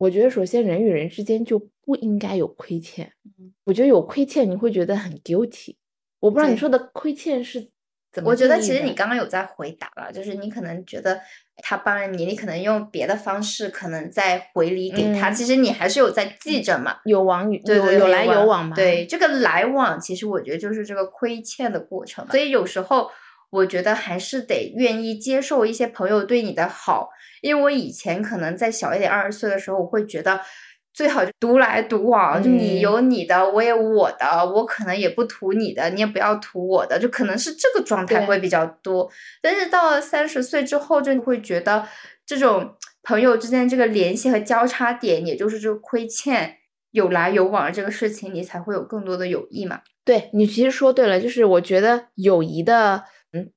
[0.00, 3.12] 我觉得首先人与人之间就不应该有亏欠。
[3.38, 5.76] 嗯，我觉得有亏欠你会觉得很 guilty。
[6.20, 7.70] 我不知道你说的亏欠是
[8.10, 8.30] 怎么？
[8.30, 11.20] 我觉得其实你刚刚有在回答了，就是你可能觉得
[11.58, 18.74] 他帮了你，你可能用别的方式可能在回礼给他，其实你还是有在记着嘛，有往有有来有往嘛。
[18.74, 22.26] 对，这个来往其实我觉得就是这个亏欠的过程。
[22.30, 23.10] 所以有时候
[23.50, 27.10] 我觉得还是得愿意接受一些朋友对你的好。
[27.42, 30.40] 因为我以前可能在小一点，二十岁的时候，我会觉得
[30.92, 39.10] 最好就独来独往，就你有你的，我有我的，我可能也不图你的，你也不要图我的，就可能是这个状态会比较多。
[39.40, 41.86] 但是到了三十岁之后，就会觉得
[42.26, 46.58] 这种朋友之间这个联系和交叉点，也就是这个亏欠
[46.90, 49.80] 有来有往的这个事情，你才会有更多的友谊嘛。
[50.04, 53.02] 对你其实说对了，就是我觉得友谊的嗯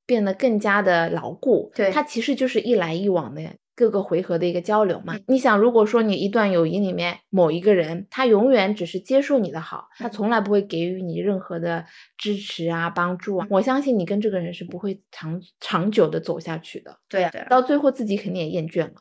[0.05, 3.41] 变得更加的牢固，对它其实就是一来一往的。
[3.75, 11.83] 各个回合的一个交流嘛，你想，如果说你一段友谊里面某一个人，他永远只是接受你的好，他从来不会给予你任何的
[12.15, 16.95] 支持啊、帮助啊，我相信你跟这个人是不会长长久的走下去的。
[17.09, 18.93] 对啊，到最后自己肯定也厌倦了。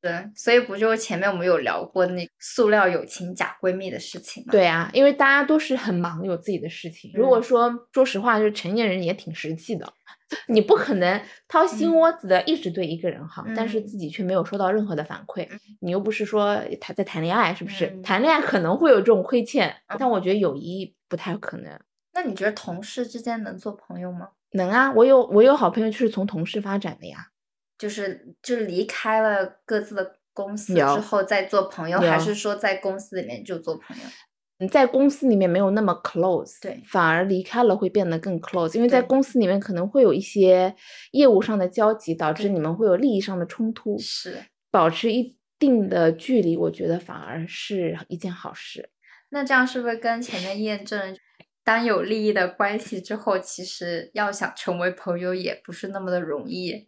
[0.00, 4.52] 对，所以不就是前面我们有聊过那塑料友情假闺蜜的事情吗？
[4.52, 7.10] 对啊，因为大家都是很忙，有自己的事情。
[7.16, 9.92] 如果说说实话，就是成年人也挺实际的。
[10.46, 15.48] 你不可能掏心窝子的一直对一个人好，但是自己却没有收到任何的反馈。
[15.80, 18.00] 你又不是说他在谈恋爱，是不是？
[18.02, 21.78] 谈恋爱可能会有这种亏欠，但我觉得友谊不太可能。
[22.12, 24.30] 那你觉得同事之间能做朋友吗？
[24.52, 27.28] 能啊，我有我有好朋友就是从同事发展的呀，
[27.78, 34.02] 就是就是离开了各自的公司之后再做朋友，还是说在公司里面就做朋友？
[34.60, 40.74] 你在公司里面没有那么 close，对，反而离开了会变得更 close，因为在公司里面可能会有一些
[41.12, 43.98] 业务上的交集，导致你们会有利益上的冲突。
[43.98, 44.36] 是，
[44.70, 48.90] 保持一定的距离，我觉得反而是一件好事。
[49.30, 51.16] 那这样是不是跟前面验证，
[51.64, 56.86] 当有利益的关系之后，其实要想成为朋友也不是那么的容易。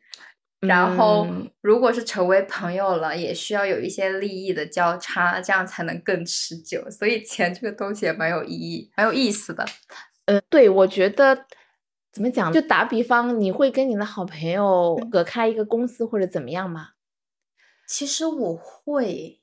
[0.66, 1.26] 然后，
[1.60, 6.88] 如果是成为朋友了，也需要有一些利益的交叉，这样才能更持久。
[6.88, 9.64] 所以钱这个东西也蛮有意义、蛮有意思的。
[10.26, 11.46] 呃，对，我觉得
[12.12, 12.52] 怎么讲？
[12.52, 16.90] 就打比方，你会跟你的好朋友隔开一个公司或者怎么样吗？
[17.88, 19.40] 其实我会，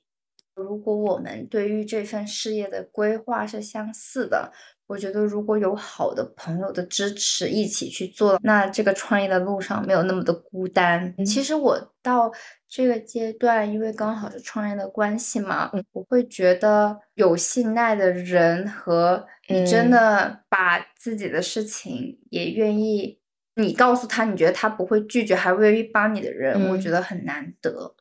[0.54, 4.52] 如果我们对于这份事业的规划是相似的。
[4.90, 11.14] 我觉得如果有好的朋友的支持，一起去做，那这个创业的路上没有那么的孤单。
[11.24, 12.28] 其实我到
[12.68, 23.20] 这个阶段，因为刚好是创业的关系嘛，我会觉得有信赖的人和你真的把自己的事情也愿意，
[23.54, 27.94] 你告诉他，你觉得他不会拒绝，还愿意帮你的人，我觉得很难得。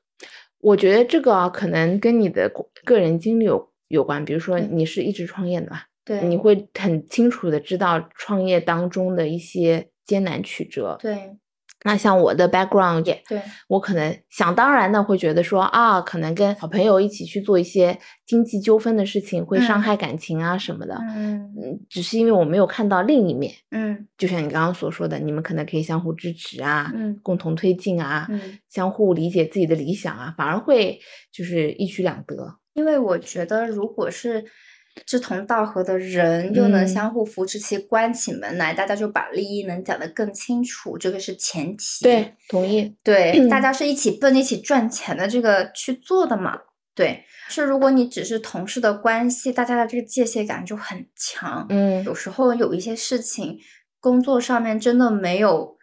[0.58, 2.52] 我觉得这个啊，可能跟你的
[2.84, 5.82] 个人经历有有关，比如说你是一直创业的嘛。
[6.10, 10.98] 对，你会很清楚的知道创业当中的一些艰难曲折。
[11.00, 11.38] 对，
[11.86, 17.96] 那像我的 background 也，对，我可能想当然的会觉得说啊，可能跟好朋友一起去做一些
[18.26, 20.98] 经济纠纷的事情会伤嗯害感情啊什么的。
[21.12, 31.00] 嗯嗯，只是因为我没有看到另一面，嗯就像你刚刚所说的，你们可能可以相互支持啊，嗯共同推进啊，嗯，相互理解自己的理想啊，反而会
[31.32, 32.56] 就是一举两得。
[32.74, 34.44] 因为我觉得如果是。
[35.06, 42.04] 志同道合的人又能嗯相互扶持起、关起门来，大家就把利益能讲得更清楚，这个是前提。
[42.04, 42.96] 对，同意。
[43.04, 46.58] 对，大家是一起奔着一起赚钱的这个去做的嘛。
[46.96, 51.66] 对，是如果你只是同事的关系，大家的这个界限感就很强。
[51.70, 53.58] 嗯有时候有一些事情，
[54.00, 55.78] 工作上面真的没有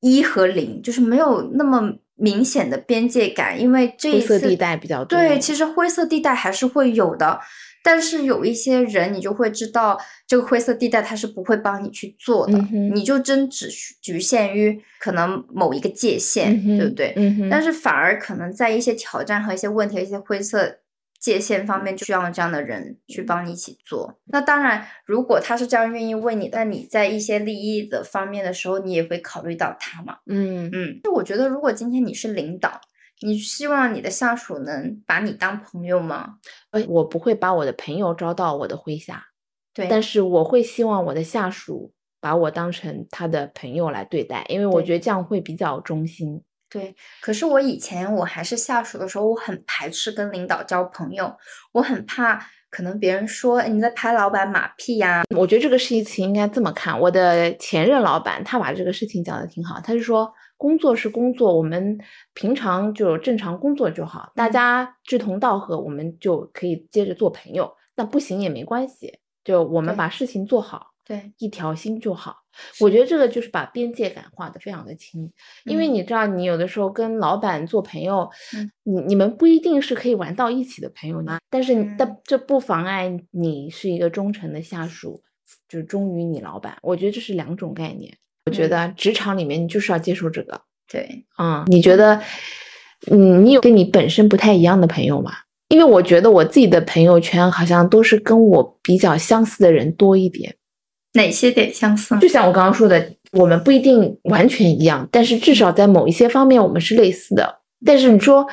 [0.00, 1.80] 一和零，就是没有那么
[2.20, 5.18] 明显的边界感，因为这一次灰色地带比较多。
[5.18, 7.40] 对，其实灰色地带还是会有的，
[7.82, 13.70] 但是有一些人，你就会知道这个灰色地带他是不会帮你去做的，嗯你就真只
[14.02, 17.14] 局限于可能某一个界限，嗯对不对？
[17.16, 20.76] 嗯，但是反而可能在一些挑战和一些问题、一些灰色
[21.20, 24.18] 界限方面，就需要这样的人去帮你一起做。
[24.24, 30.16] 那当然，如果他是这样愿意为你，那你在一些利益的方面的时候，你也会考虑到他嘛。
[30.26, 32.80] 嗯嗯，就我觉得，如果今天你是领导，
[33.20, 36.36] 你希望你的下属能把你当朋友吗？
[36.70, 39.26] 呃我不会把我的朋友招到我的麾下，
[39.74, 46.42] 对，但是我会希望我的下属把我当成他的朋友来对待，因为我觉得这样会比较忠心。
[46.70, 51.30] 对，可是我以前我还是下属的时候，我很排斥跟领导交朋友，
[51.72, 56.98] 我很怕可能别人说哎你在拍老板马屁呀、我觉得这个事情应该这么看。
[56.98, 61.98] 我的前任老板他把这个事情讲的挺好，他就说工作是工作，我们
[62.34, 67.74] 平常就正常工作就好，大嗯家志同道合，我们就可以接着做朋友。
[67.96, 72.36] 那不行也没关系，就我们把事情做好，对，一条心就好。
[72.78, 75.28] 我觉得这个就是把边界感画得非常的清，
[75.64, 85.20] 因为嗯你知道，你有的时候跟老板做朋友，嗯你你们不一定是可以玩到一起的朋友呢，但是但这不妨碍你是一个忠诚的下属，
[85.68, 86.76] 就忠于你老板。
[86.82, 88.16] 我觉得这是两种概念。
[88.46, 92.22] 我觉嗯得职场里面你就是要接受这个，对，嗯，你觉得，
[93.10, 95.32] 嗯，你有跟你本身不太一样的朋友吗？
[95.70, 100.54] 因为我觉得我自己的朋友圈好像都是跟我比较相似的人多一点。
[101.14, 102.16] 哪些点相似？
[102.18, 107.56] 就像我刚刚说的，我们不一定完全一样，但是至少在某一些方面我们是类似的。
[107.84, 108.46] 但是你说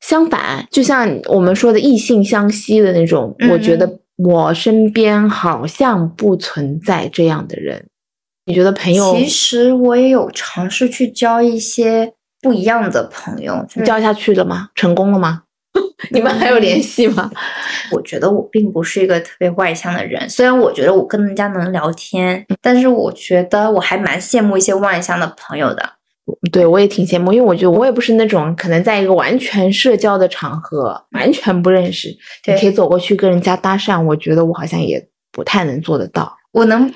[0.00, 7.86] 相反，就像我们说的异性相吸的那种，我觉嗯得我身边好像不存在这样的人。
[8.46, 14.68] 你觉得朋友其实我也有尝试去交一些不一样的朋友，就是交下去了吗？
[14.74, 15.43] 成功了吗？
[16.10, 17.30] 你们还有联系吗？
[17.90, 25.82] 我觉得我并不是一个特别外向的人，虽然我觉得我跟人家能聊天，但是我觉得我还蛮羡慕一些外向的朋友的。
[26.50, 32.08] 对我也挺羡慕，因为我觉得我也不是那种可能在一个完全社交的场合完全不认识，
[32.46, 36.34] 你可以走过去跟人家搭讪，我觉得我好像也不太能做得到。
[36.52, 36.90] 我能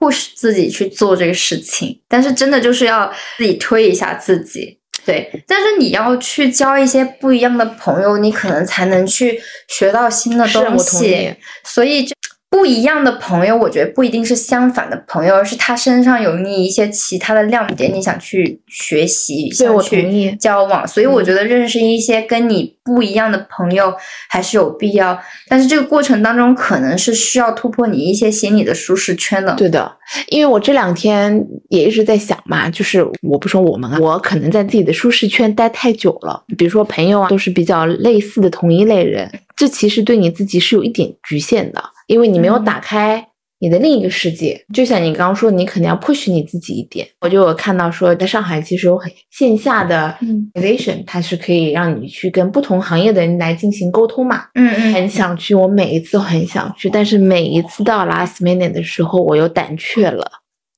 [0.00, 4.78] push 自己去做这个事情，但是真的就是要自己推一下自己。
[5.04, 11.34] 对，但是你要去交一些不一样的朋友，你可能才能去学到新的东西。
[11.64, 12.14] 所以这
[12.52, 20.86] 不一样的朋友，我觉得不一定是相反的朋友，而是他身上有你一些其他的亮点，你想去学习，想去交往。
[20.86, 23.94] 所以我嗯觉得认识一些跟你不一样的朋友
[24.28, 29.54] 还是有必要，但是这个过程当中可能是需要突破你一些心理的舒适圈的。
[29.54, 29.90] 对的，
[30.28, 39.30] 因为我这两天也一直在想嘛，就是我不说我们啊，我可能在自己的舒适圈待太久了，比如说朋友啊，都是比较类似的同一类人，
[39.62, 43.28] 这其实对你自己是有一点局限的，因为你没有嗯打开。
[43.60, 47.06] 你的另一个世界，就像你刚刚说，你肯定要 push 你自己一点。
[47.20, 54.46] 我就有看到说，在上海其实有很线下的嗯 organization，它是可以让你去跟不同行业的人来进行沟通嘛。
[54.54, 60.28] 嗯嗯很想去，我每一次都很想去，但是每一次到 last minute 的时候，我又胆怯了，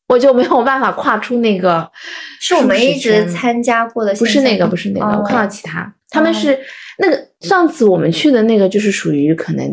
[0.09, 1.90] 我就没有办法跨出那个
[2.38, 6.61] 是我们一直参加过的不是那个，不是那个，哦我看到其他，他们哦是
[6.98, 9.64] 那个上次我们去的那个，就是属于可能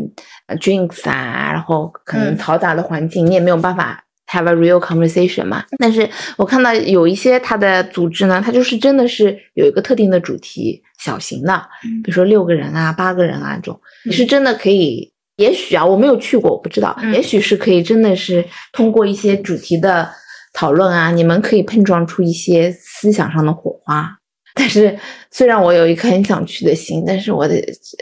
[0.46, 5.64] 呃 drinks 啊，然后可能嗯嘈杂的环境，你也没有办法 have a real conversation 嘛。
[5.78, 11.54] 但是我看到有一些它的组织呢，它就是真的是有一个特定的主题，小型的，
[11.84, 15.10] 嗯比如说六个人啊、八个人啊这种，你嗯是真的可以。
[15.36, 16.94] 也许啊，我没有去过，我不知道。
[17.02, 20.08] 嗯也许是可以，真的是通过一些主题的
[20.52, 24.18] 讨论啊，你们可以碰撞出一些思想上的火花。
[24.54, 24.96] 但是
[25.30, 27.54] 虽然我有一颗很想去的心，但是我的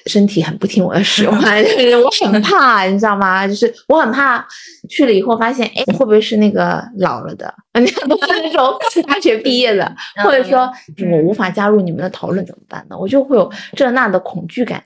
[0.06, 3.46] 身体很不听我的使唤， 就是我很怕，你知道吗？
[3.46, 4.44] 就是我很怕
[4.88, 8.76] 去了以后发现，哎，会不会是那个老了的， 那种
[9.06, 9.94] 大学毕业的，
[10.24, 10.70] 或者说
[11.10, 12.98] 我无法加入你们的讨论怎么办呢？
[12.98, 14.82] 我就会有这那的恐惧感。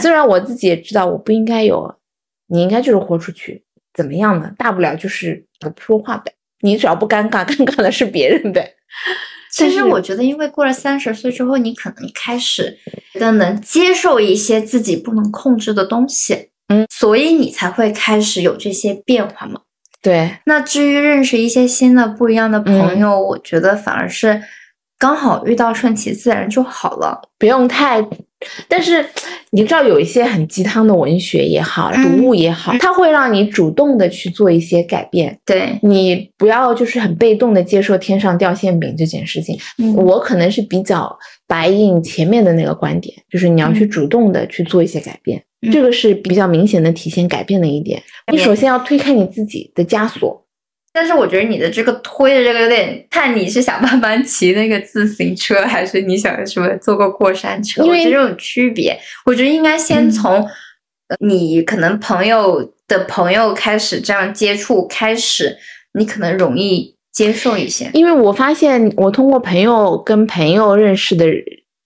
[0.00, 1.94] 虽然我自己也知道我不应该有，
[2.48, 3.62] 你应该就是豁出去，
[3.94, 4.50] 怎么样呢？
[4.58, 6.32] 大不了就是不说话呗，
[6.62, 8.74] 你只要不尴尬，尴尬的是别人呗。
[9.50, 12.76] 其实我觉得，因为过了三十岁之后，你可能开始
[13.14, 19.60] 的能接受一些自己不能控制的东西，嗯，所以你才会开始有这些变化嘛。
[20.02, 20.30] 对。
[20.46, 24.40] 那至于认识一些新的不一样的朋友，我觉得反而是
[24.98, 28.06] 刚好遇到，顺其自然就好了，不用太。
[28.68, 29.04] 但是
[29.50, 35.36] 你知道，有一些很鸡汤的文学也好，读物也好，它会让你主动的去做一些改变。
[35.44, 39.58] 对你不要就是很被动的接受天上掉馅饼这件事情。
[39.96, 48.00] 我可能是比较白印前面的那个观点，就是你要去主动的去做一些改变，这个是比较明显的体现改变的一点。
[48.30, 50.44] 你首先要推开你自己的枷锁。
[50.98, 57.84] 但是我觉得你的这个推的这个有点看你是想慢慢骑那个自行车，还是你想什么坐个过山车？
[57.84, 60.44] 因为这种区别，我觉得应该先从
[61.20, 65.56] 你可能朋友的朋友开始这样接触开始，
[65.96, 67.88] 你可能容易接受一些。
[67.94, 71.26] 因为我发现我通过朋友跟朋友认识的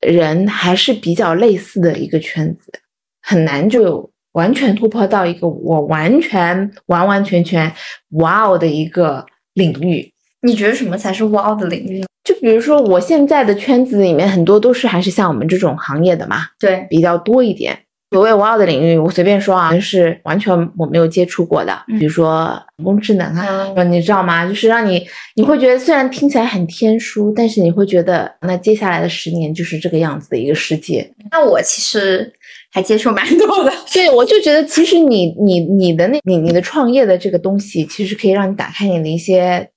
[0.01, 2.73] 人还是比较类似的一个圈子，
[3.21, 4.12] 很难就。
[4.33, 7.71] 完全突破到一个我完全完完全全
[8.11, 9.25] 哇哦的一个
[9.55, 10.11] 领域，
[10.43, 12.07] 你觉得什么才是哇哦的领域呢？
[12.25, 17.79] 就比如说我现在的圈子里面很多都是还是像我们这种行业的嘛，对，比较多一点。
[18.11, 24.47] 所谓哇哦的领域，我随便说啊，是完全我没有接触过的，比如说人工智能啊，你知道吗？
[24.47, 31.13] 就是让你你会觉得虽然听起来很天书，但是你会觉得那接下来的十年就是这个样子的一个世界。
[31.31, 32.33] 那我其实。
[32.73, 39.69] 还接触蛮多的， 对我就觉得其实你你你的那你你的创业的这个东西，其实可以让你打开你的一些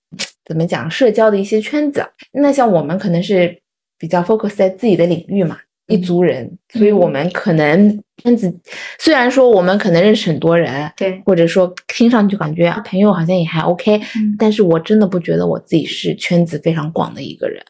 [0.46, 2.06] 怎么讲社交的一些圈子。
[2.32, 3.60] 那像我们可能是
[4.00, 8.54] 比较 focus 在自己的领域嘛，一族人，所以我们可能圈子
[8.98, 14.00] 虽然说我们可能认识很多人，对，或者说听上去感觉朋友好像也还 OK，
[14.40, 17.62] 但是我真的不觉得我自己是圈子非常广的一个人。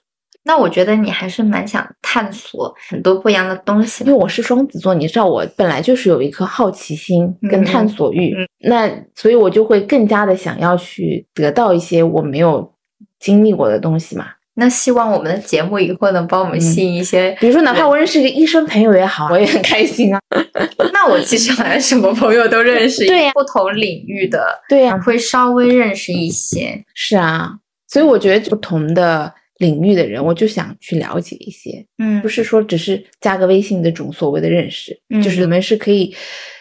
[0.48, 12.72] 那我觉得你还是蛮想探索很多不一样的东西，因为我是双子座，你知道我本来就是有一颗好奇心跟探索欲，那所以我就会更加的想要去得到一些我没有
[13.20, 14.28] 经历过的东西嘛。
[14.54, 20.20] 那希望我们的节目以后能帮我们吸引一些，比如说哪怕我认识一个医生朋友也好，我也很开心啊。
[20.94, 26.86] 那我其实好像什么朋友都认识， 对呀，不同领域的，对呀，会稍微认识一些。
[26.94, 27.50] 是啊，
[27.88, 29.34] 所以我觉得不同的。
[29.58, 36.14] 领域的人，我就想去了解一些，嗯，不是说只是加个微信这种所谓的认识，就是我们是可以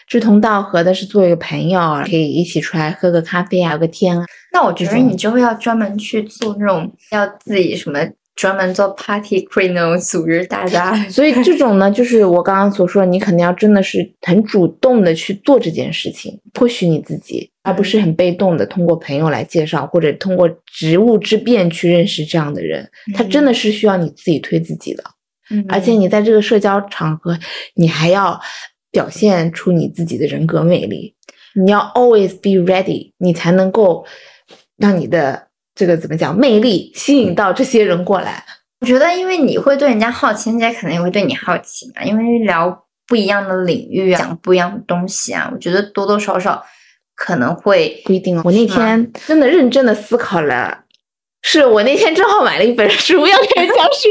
[0.07, 4.25] 志同道合的，是做一个朋友，可以一起出来喝个咖啡啊，聊个天啊。
[4.53, 7.99] 那我觉得你就会要专门去做那种，要自己什么
[8.35, 10.93] 专门做 party queen 那种组织大家。
[11.09, 17.51] 所以这种呢，就是我刚刚所说的，你肯定要真的是很主动的去做这件事情，或许你自己。
[17.63, 25.03] 而不是很被动的通过朋友来介绍，或者通过职务之便去认识这样的人，他真的是需要你自己推自己的。
[25.49, 27.35] 嗯，而且你在这个社交场合，
[27.73, 28.39] 你还要
[28.91, 31.15] 表现出你自己的人格魅力，
[31.55, 34.05] 你要 always be ready，你才能够
[34.77, 35.44] 让你的
[35.75, 38.43] 这个怎么讲魅力吸引到这些人过来。
[38.79, 42.03] 我觉得，因为你会对人家好奇，人家可能也会对你好奇嘛。
[42.03, 46.65] 因为聊不一样的领域啊，讲不一样的东西啊，我觉得多多少少。
[47.17, 48.41] 可能会不一定哦。
[48.43, 50.83] 我那天真的认真的思考了，
[51.43, 54.09] 是我那天正好买了一本书， 要给人讲书。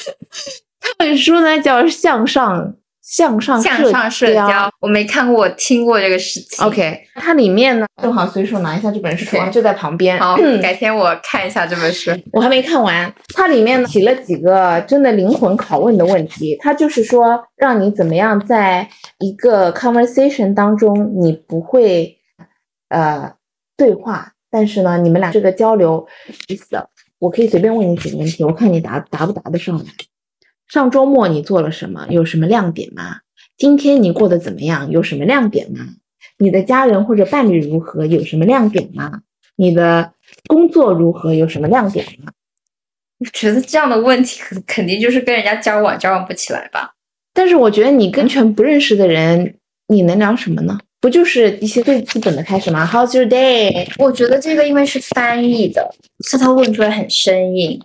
[0.80, 2.74] 这本书呢叫《向上
[3.12, 4.46] 向上向上社交》，
[4.80, 6.66] 我没看过，我听过这个事情。
[6.66, 10.18] OK，它里面呢正好随手拿一下这本书，就在旁边。
[10.18, 12.10] 好，改天我看一下这本书。
[12.32, 13.12] 我还没看完。
[13.34, 18.88] 它里面呢提了几个真的灵魂拷问的问题，它就是说让你怎么样在。
[19.18, 22.18] 一个 conversation 当中，你不会
[22.88, 23.32] 呃
[23.76, 26.04] 对话，但是呢，你们俩这个交流
[26.48, 26.76] 意思，
[27.20, 29.84] 我可以随便问你几个问题，我看你答答不答得上来。
[30.72, 32.06] 上周末你做了什么？
[32.08, 33.18] 有什么亮点吗？
[33.58, 34.90] 今天你过得怎么样？
[34.90, 35.86] 有什么亮点吗？
[36.38, 38.06] 你的家人或者伴侣如何？
[38.06, 39.20] 有什么亮点吗？
[39.56, 40.14] 你的
[40.46, 41.34] 工作如何？
[41.34, 42.32] 有什么亮点吗？
[43.18, 46.94] 我觉得这样的问题肯肯定就是跟人家交往交往不起来吧。
[47.34, 49.56] 但是我觉得你跟全不认识的人，
[49.88, 50.78] 你能聊什么呢？
[51.02, 53.92] 不就是一些最基本的开始吗？How's your day？
[53.98, 55.94] 我觉得这个因为是翻译的，
[56.24, 57.78] 所以他问出来很生硬。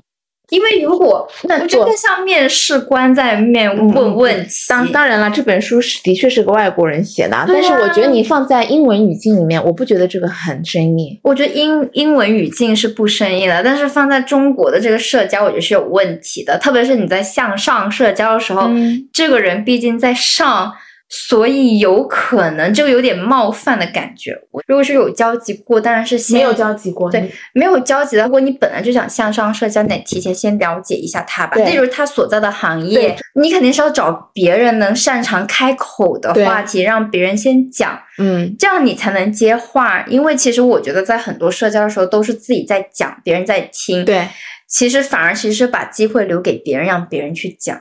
[0.50, 11.20] 因为如果那我觉得像面试官在面问问题，当当然了，这本书是的确是个外国人写的，啊但是我觉得你放在英文语境里面，我不觉得这个很生硬。
[11.24, 16.58] 我觉得英英文语境是不生硬的，但是放在中国的这个社交，我觉得是有问题的。
[16.58, 20.72] 特别是你在向上社交的时候，嗯这个人毕竟在上，
[21.10, 24.38] 所以有可能就有点冒犯的感觉。
[24.52, 31.56] 我如果是有交集过，当然是先没有交集过，对没有交集的，如果你本来就想向上社交，你得提前先了解一下他吧。
[31.56, 40.04] 对例如他所在的行业，你肯定是要找别人能擅长开口的话题，让别人先讲，嗯，这样你才能接话。
[40.08, 44.28] 因为其实我觉得在很多社交的时候都是自己在讲，别人在听。，对。
[44.70, 47.80] 其实反而其实是把机会留给别人，让别人去讲。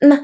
[0.00, 0.14] 那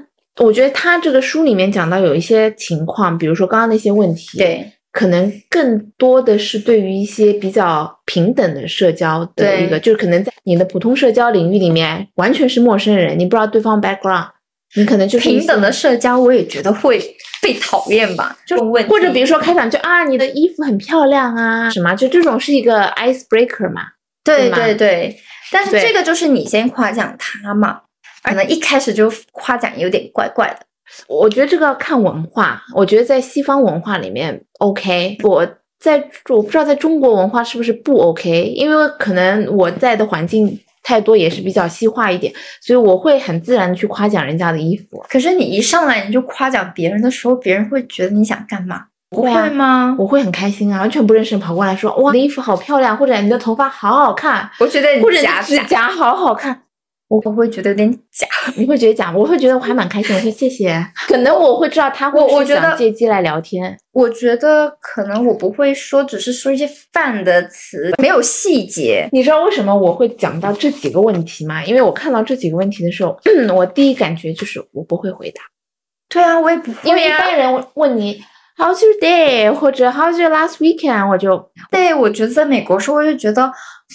[0.40, 14.28] 我觉得他这个书里面讲到有一些情况，比如说刚刚那些问题，，对，可能更多的是对于一些比较平等的社交的对一个，就是可能在你的普通社交领域里面，完全是陌生人，你不知道对方 background，
[14.76, 16.98] 你可能就是平等的社交，我也觉得会
[17.42, 18.36] 被讨厌吧。
[18.46, 23.82] 就问题，或者比如说开场就啊，你的衣服很漂亮啊，什么，就这种是一个 icebreaker 嘛。
[24.24, 25.16] 对对对对，
[25.50, 27.80] 但是这个就是你先夸奖他嘛，
[28.22, 30.66] 可能一开始就夸奖有点怪怪的。
[31.06, 35.46] 我觉得这个要看文化，我觉得在西方文化里面 OK，我
[35.80, 35.96] 在
[36.28, 45.02] 我不知道在中国文化是不是不 OK，因为可能我在的环境太多也是比较西化一点，所以我会很自然的去夸奖人家的衣服。
[45.08, 48.84] 可是你一上来你就夸奖别人的时候，别人会觉得你想干嘛？
[49.10, 49.96] 不会啊吗？
[49.98, 56.62] 我会很开心啊，完全不认识人跑过来说哇，你的衣服好漂亮，或者你的头发好好看，我觉得你的指甲好好看，
[57.20, 58.26] 我会觉得有点假。
[58.56, 60.84] 你会觉得假，我会觉得我还蛮开心，我说谢谢。
[61.06, 69.08] 可能我会知道他会是我我觉得想借机来聊天，我觉得可能我不会说，只是说一些泛的词，没有细节。
[69.12, 71.64] 你知道为什么我会讲到这几个问题吗？
[71.64, 73.16] 因为我看到这几个问题的时候，
[73.54, 75.42] 我第一感觉就是我不会回答，
[76.08, 78.20] 对啊，我也不会因为一般人问你
[78.56, 83.50] How's your day 或者 How's your last weekend，我就对，我觉得在美国时候，我就觉得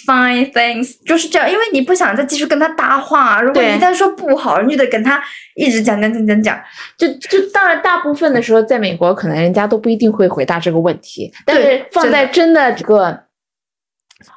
[0.06, 5.22] fine thanks 就是这样，因为你不想再继续跟他搭话，如果你对一旦说不好，你就得跟他
[5.54, 6.60] 一直讲讲讲讲讲。
[6.96, 13.27] 就就当然大部分的时候在美国，可能人家都不一定会回答这个问题，但是放在真的这个。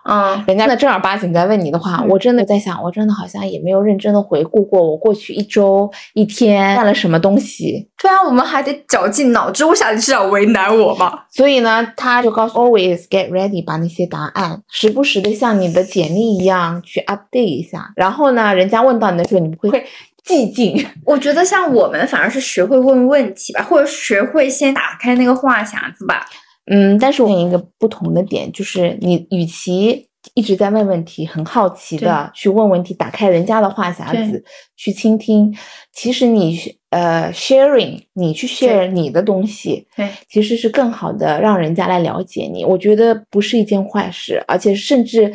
[0.04, 7.90] 嗯，人家的正儿八经在问你的话，嗯我真的在想，我真的好像也没有认真的回顾过我过去一周一天干了什么东西。
[8.00, 11.26] 对啊，我们还得绞尽脑汁，我想你是要为难我吧？
[11.32, 17.92] 所以呢，他就告诉 always get ready，把那些答案时不时的像你的简历一样去 update 一下。
[17.96, 19.84] 然后呢，人家问到你的时候，你不会
[20.26, 20.86] 寂静。
[21.06, 26.26] 我觉得像我们反而是学会问问题吧，或者学会先打开那个话匣子吧。
[26.66, 34.44] 嗯，但是我有一个不同的点，就是你与其一直在问问题，很好奇的去问问题，打开人家的话匣子
[34.78, 35.52] 去倾听，
[35.92, 36.58] 其实你
[36.92, 42.64] 呃 sharing，你去 share 你的东西，对，其实是更好的让人家来了解你。
[42.64, 45.34] 我觉得不是一件坏事，而且甚至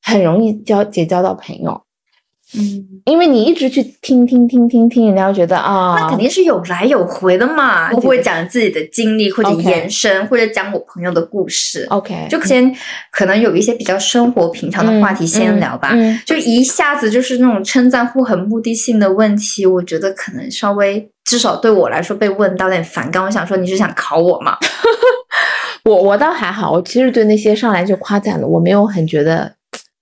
[0.00, 1.82] 很容易交结交到朋友，
[2.58, 11.86] 嗯，因为你一直去听听听听听，人家会觉得啊，那肯定是有来有回的嘛，我不会讲自己的经历或者延伸，或者讲我朋友的故事。
[11.90, 12.74] OK，就先
[13.12, 23.22] 可能有一些比较生活平常的话题先聊吧，嗯嗯就一下子就是那种称赞或很目的性的问题，我觉得可能稍微至少对我来说被问到有点反感。
[23.22, 24.56] 我想说你是想考我吗？
[25.84, 29.54] 我我倒还好，我其实对那些上来就夸赞的，我没有很觉得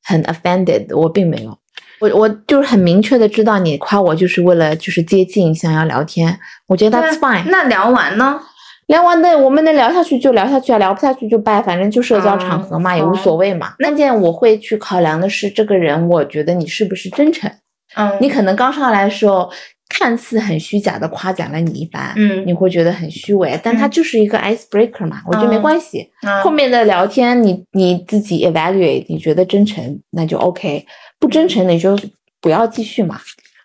[0.02, 1.56] 很 offended，我并没有。
[2.00, 7.44] 我我就是很明确的知道你夸我就是为了就是接近，想要聊天，我觉得 that's fine。
[7.48, 8.40] 那聊完呢？
[8.86, 13.74] 聊完的我们能聊下去就聊下去啊，聊不下去就拜，反正就社交场合嘛，嗯也无所谓嘛。
[13.78, 17.50] 关键我会去考量的是这个人，我觉得你是不是真诚。
[17.96, 19.50] 嗯，你可能刚上来的时候
[19.90, 26.10] 看似很虚假的夸奖了你一番，嗯你会觉得很虚伪，但它嗯就是一个 icebreaker 嘛，我觉得没嗯关系。
[26.26, 30.86] 嗯后面的聊天你你自己 evaluate，你觉得真诚那就 OK，
[31.18, 31.98] 不真诚你就
[32.40, 33.20] 不要继续嘛。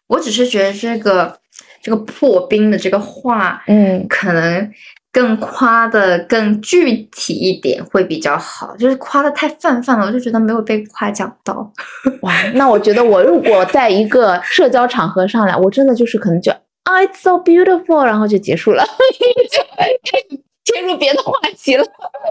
[0.08, 1.40] 我只是觉得这个
[1.82, 4.72] 这个破冰的这个话，嗯，可能
[5.12, 11.72] 更夸的更具体一点会比较好，就是夸的太泛泛了，我就觉得没有被夸奖到。
[12.22, 16.52] 哇，那我觉得我如果在一个社交场合上来，我真的就是可能就
[16.84, 18.84] 啊、i t s so beautiful，然后就结束了，
[20.66, 21.86] 切入别的话题了。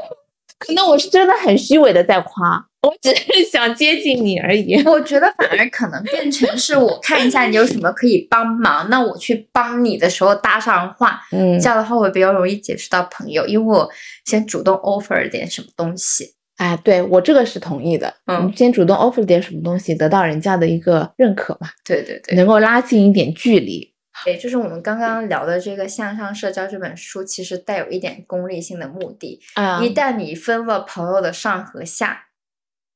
[0.58, 4.74] 可能我是真的很虚伪的在夸，我只是想接近你而已。
[4.86, 13.88] 我觉得反而可能变成是我看一下你有什么可以帮忙，那我去帮你的时候搭上话，嗯这样的话我比较容易结识到朋友，因为我
[14.24, 16.34] 先主动 offer 点什么东西。
[16.56, 18.12] 哎，对我这个是同意的。
[18.26, 23.92] 嗯先主动 offer 点什么东西，得到人家的一个认可嘛，对对对，能够拉近一点距离。
[24.24, 29.40] 对，就是我们刚刚聊的这个《向上社交》这本书，其实带有一点功利性的目的。
[29.54, 32.26] 啊、一旦你分了朋友的上和下，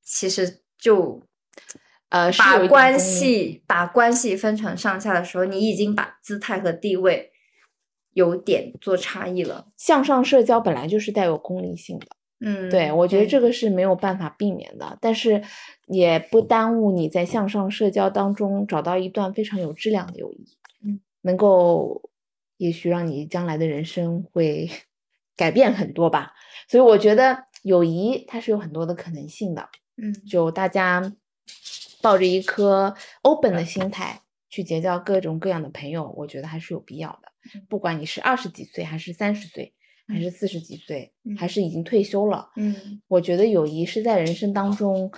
[0.07, 1.21] 其实就
[2.09, 7.33] 呃，把关系把关系分成上下的时候，你已经把姿态和地位
[8.13, 9.67] 有点做差异了。
[9.77, 12.07] 向上社交本来就是带有功利性的。
[12.39, 15.43] 嗯，对，我觉得这个是没有办法避免的，但是
[15.87, 20.47] 也不耽误你在向上社交当中找到一段非常有质量的友谊，
[20.85, 22.11] 嗯，能够
[22.59, 24.71] 也许让你将来的人生会
[25.35, 26.33] 改变很多吧。
[26.69, 31.13] 所以我觉得友谊它是有很多的可能性的，嗯就大家
[32.01, 37.67] 抱着一颗 open 的心态去结交各种各样的朋友，我觉得还是有必要的嗯。
[37.69, 39.73] 不管你是二十几岁，还是三十岁，
[40.07, 45.11] 还是四十几岁，嗯还是已经退休了，嗯我觉得友谊是在人生当中，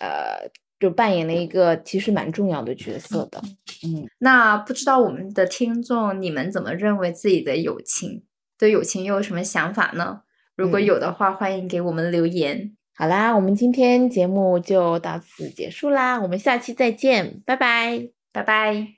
[0.00, 3.42] 呃，就扮演了一个其实蛮重要的角色的。
[3.84, 8.24] 嗯，那不知道我们的听众你们怎么认为自己的友情？
[8.58, 10.22] 对友情又有什么想法呢？
[10.56, 12.76] 如果嗯有的话，欢迎给我们留言。
[12.98, 18.08] 好啦，我们今天节目就到此结束啦，我们下期再见，拜拜。
[18.32, 18.97] 拜拜。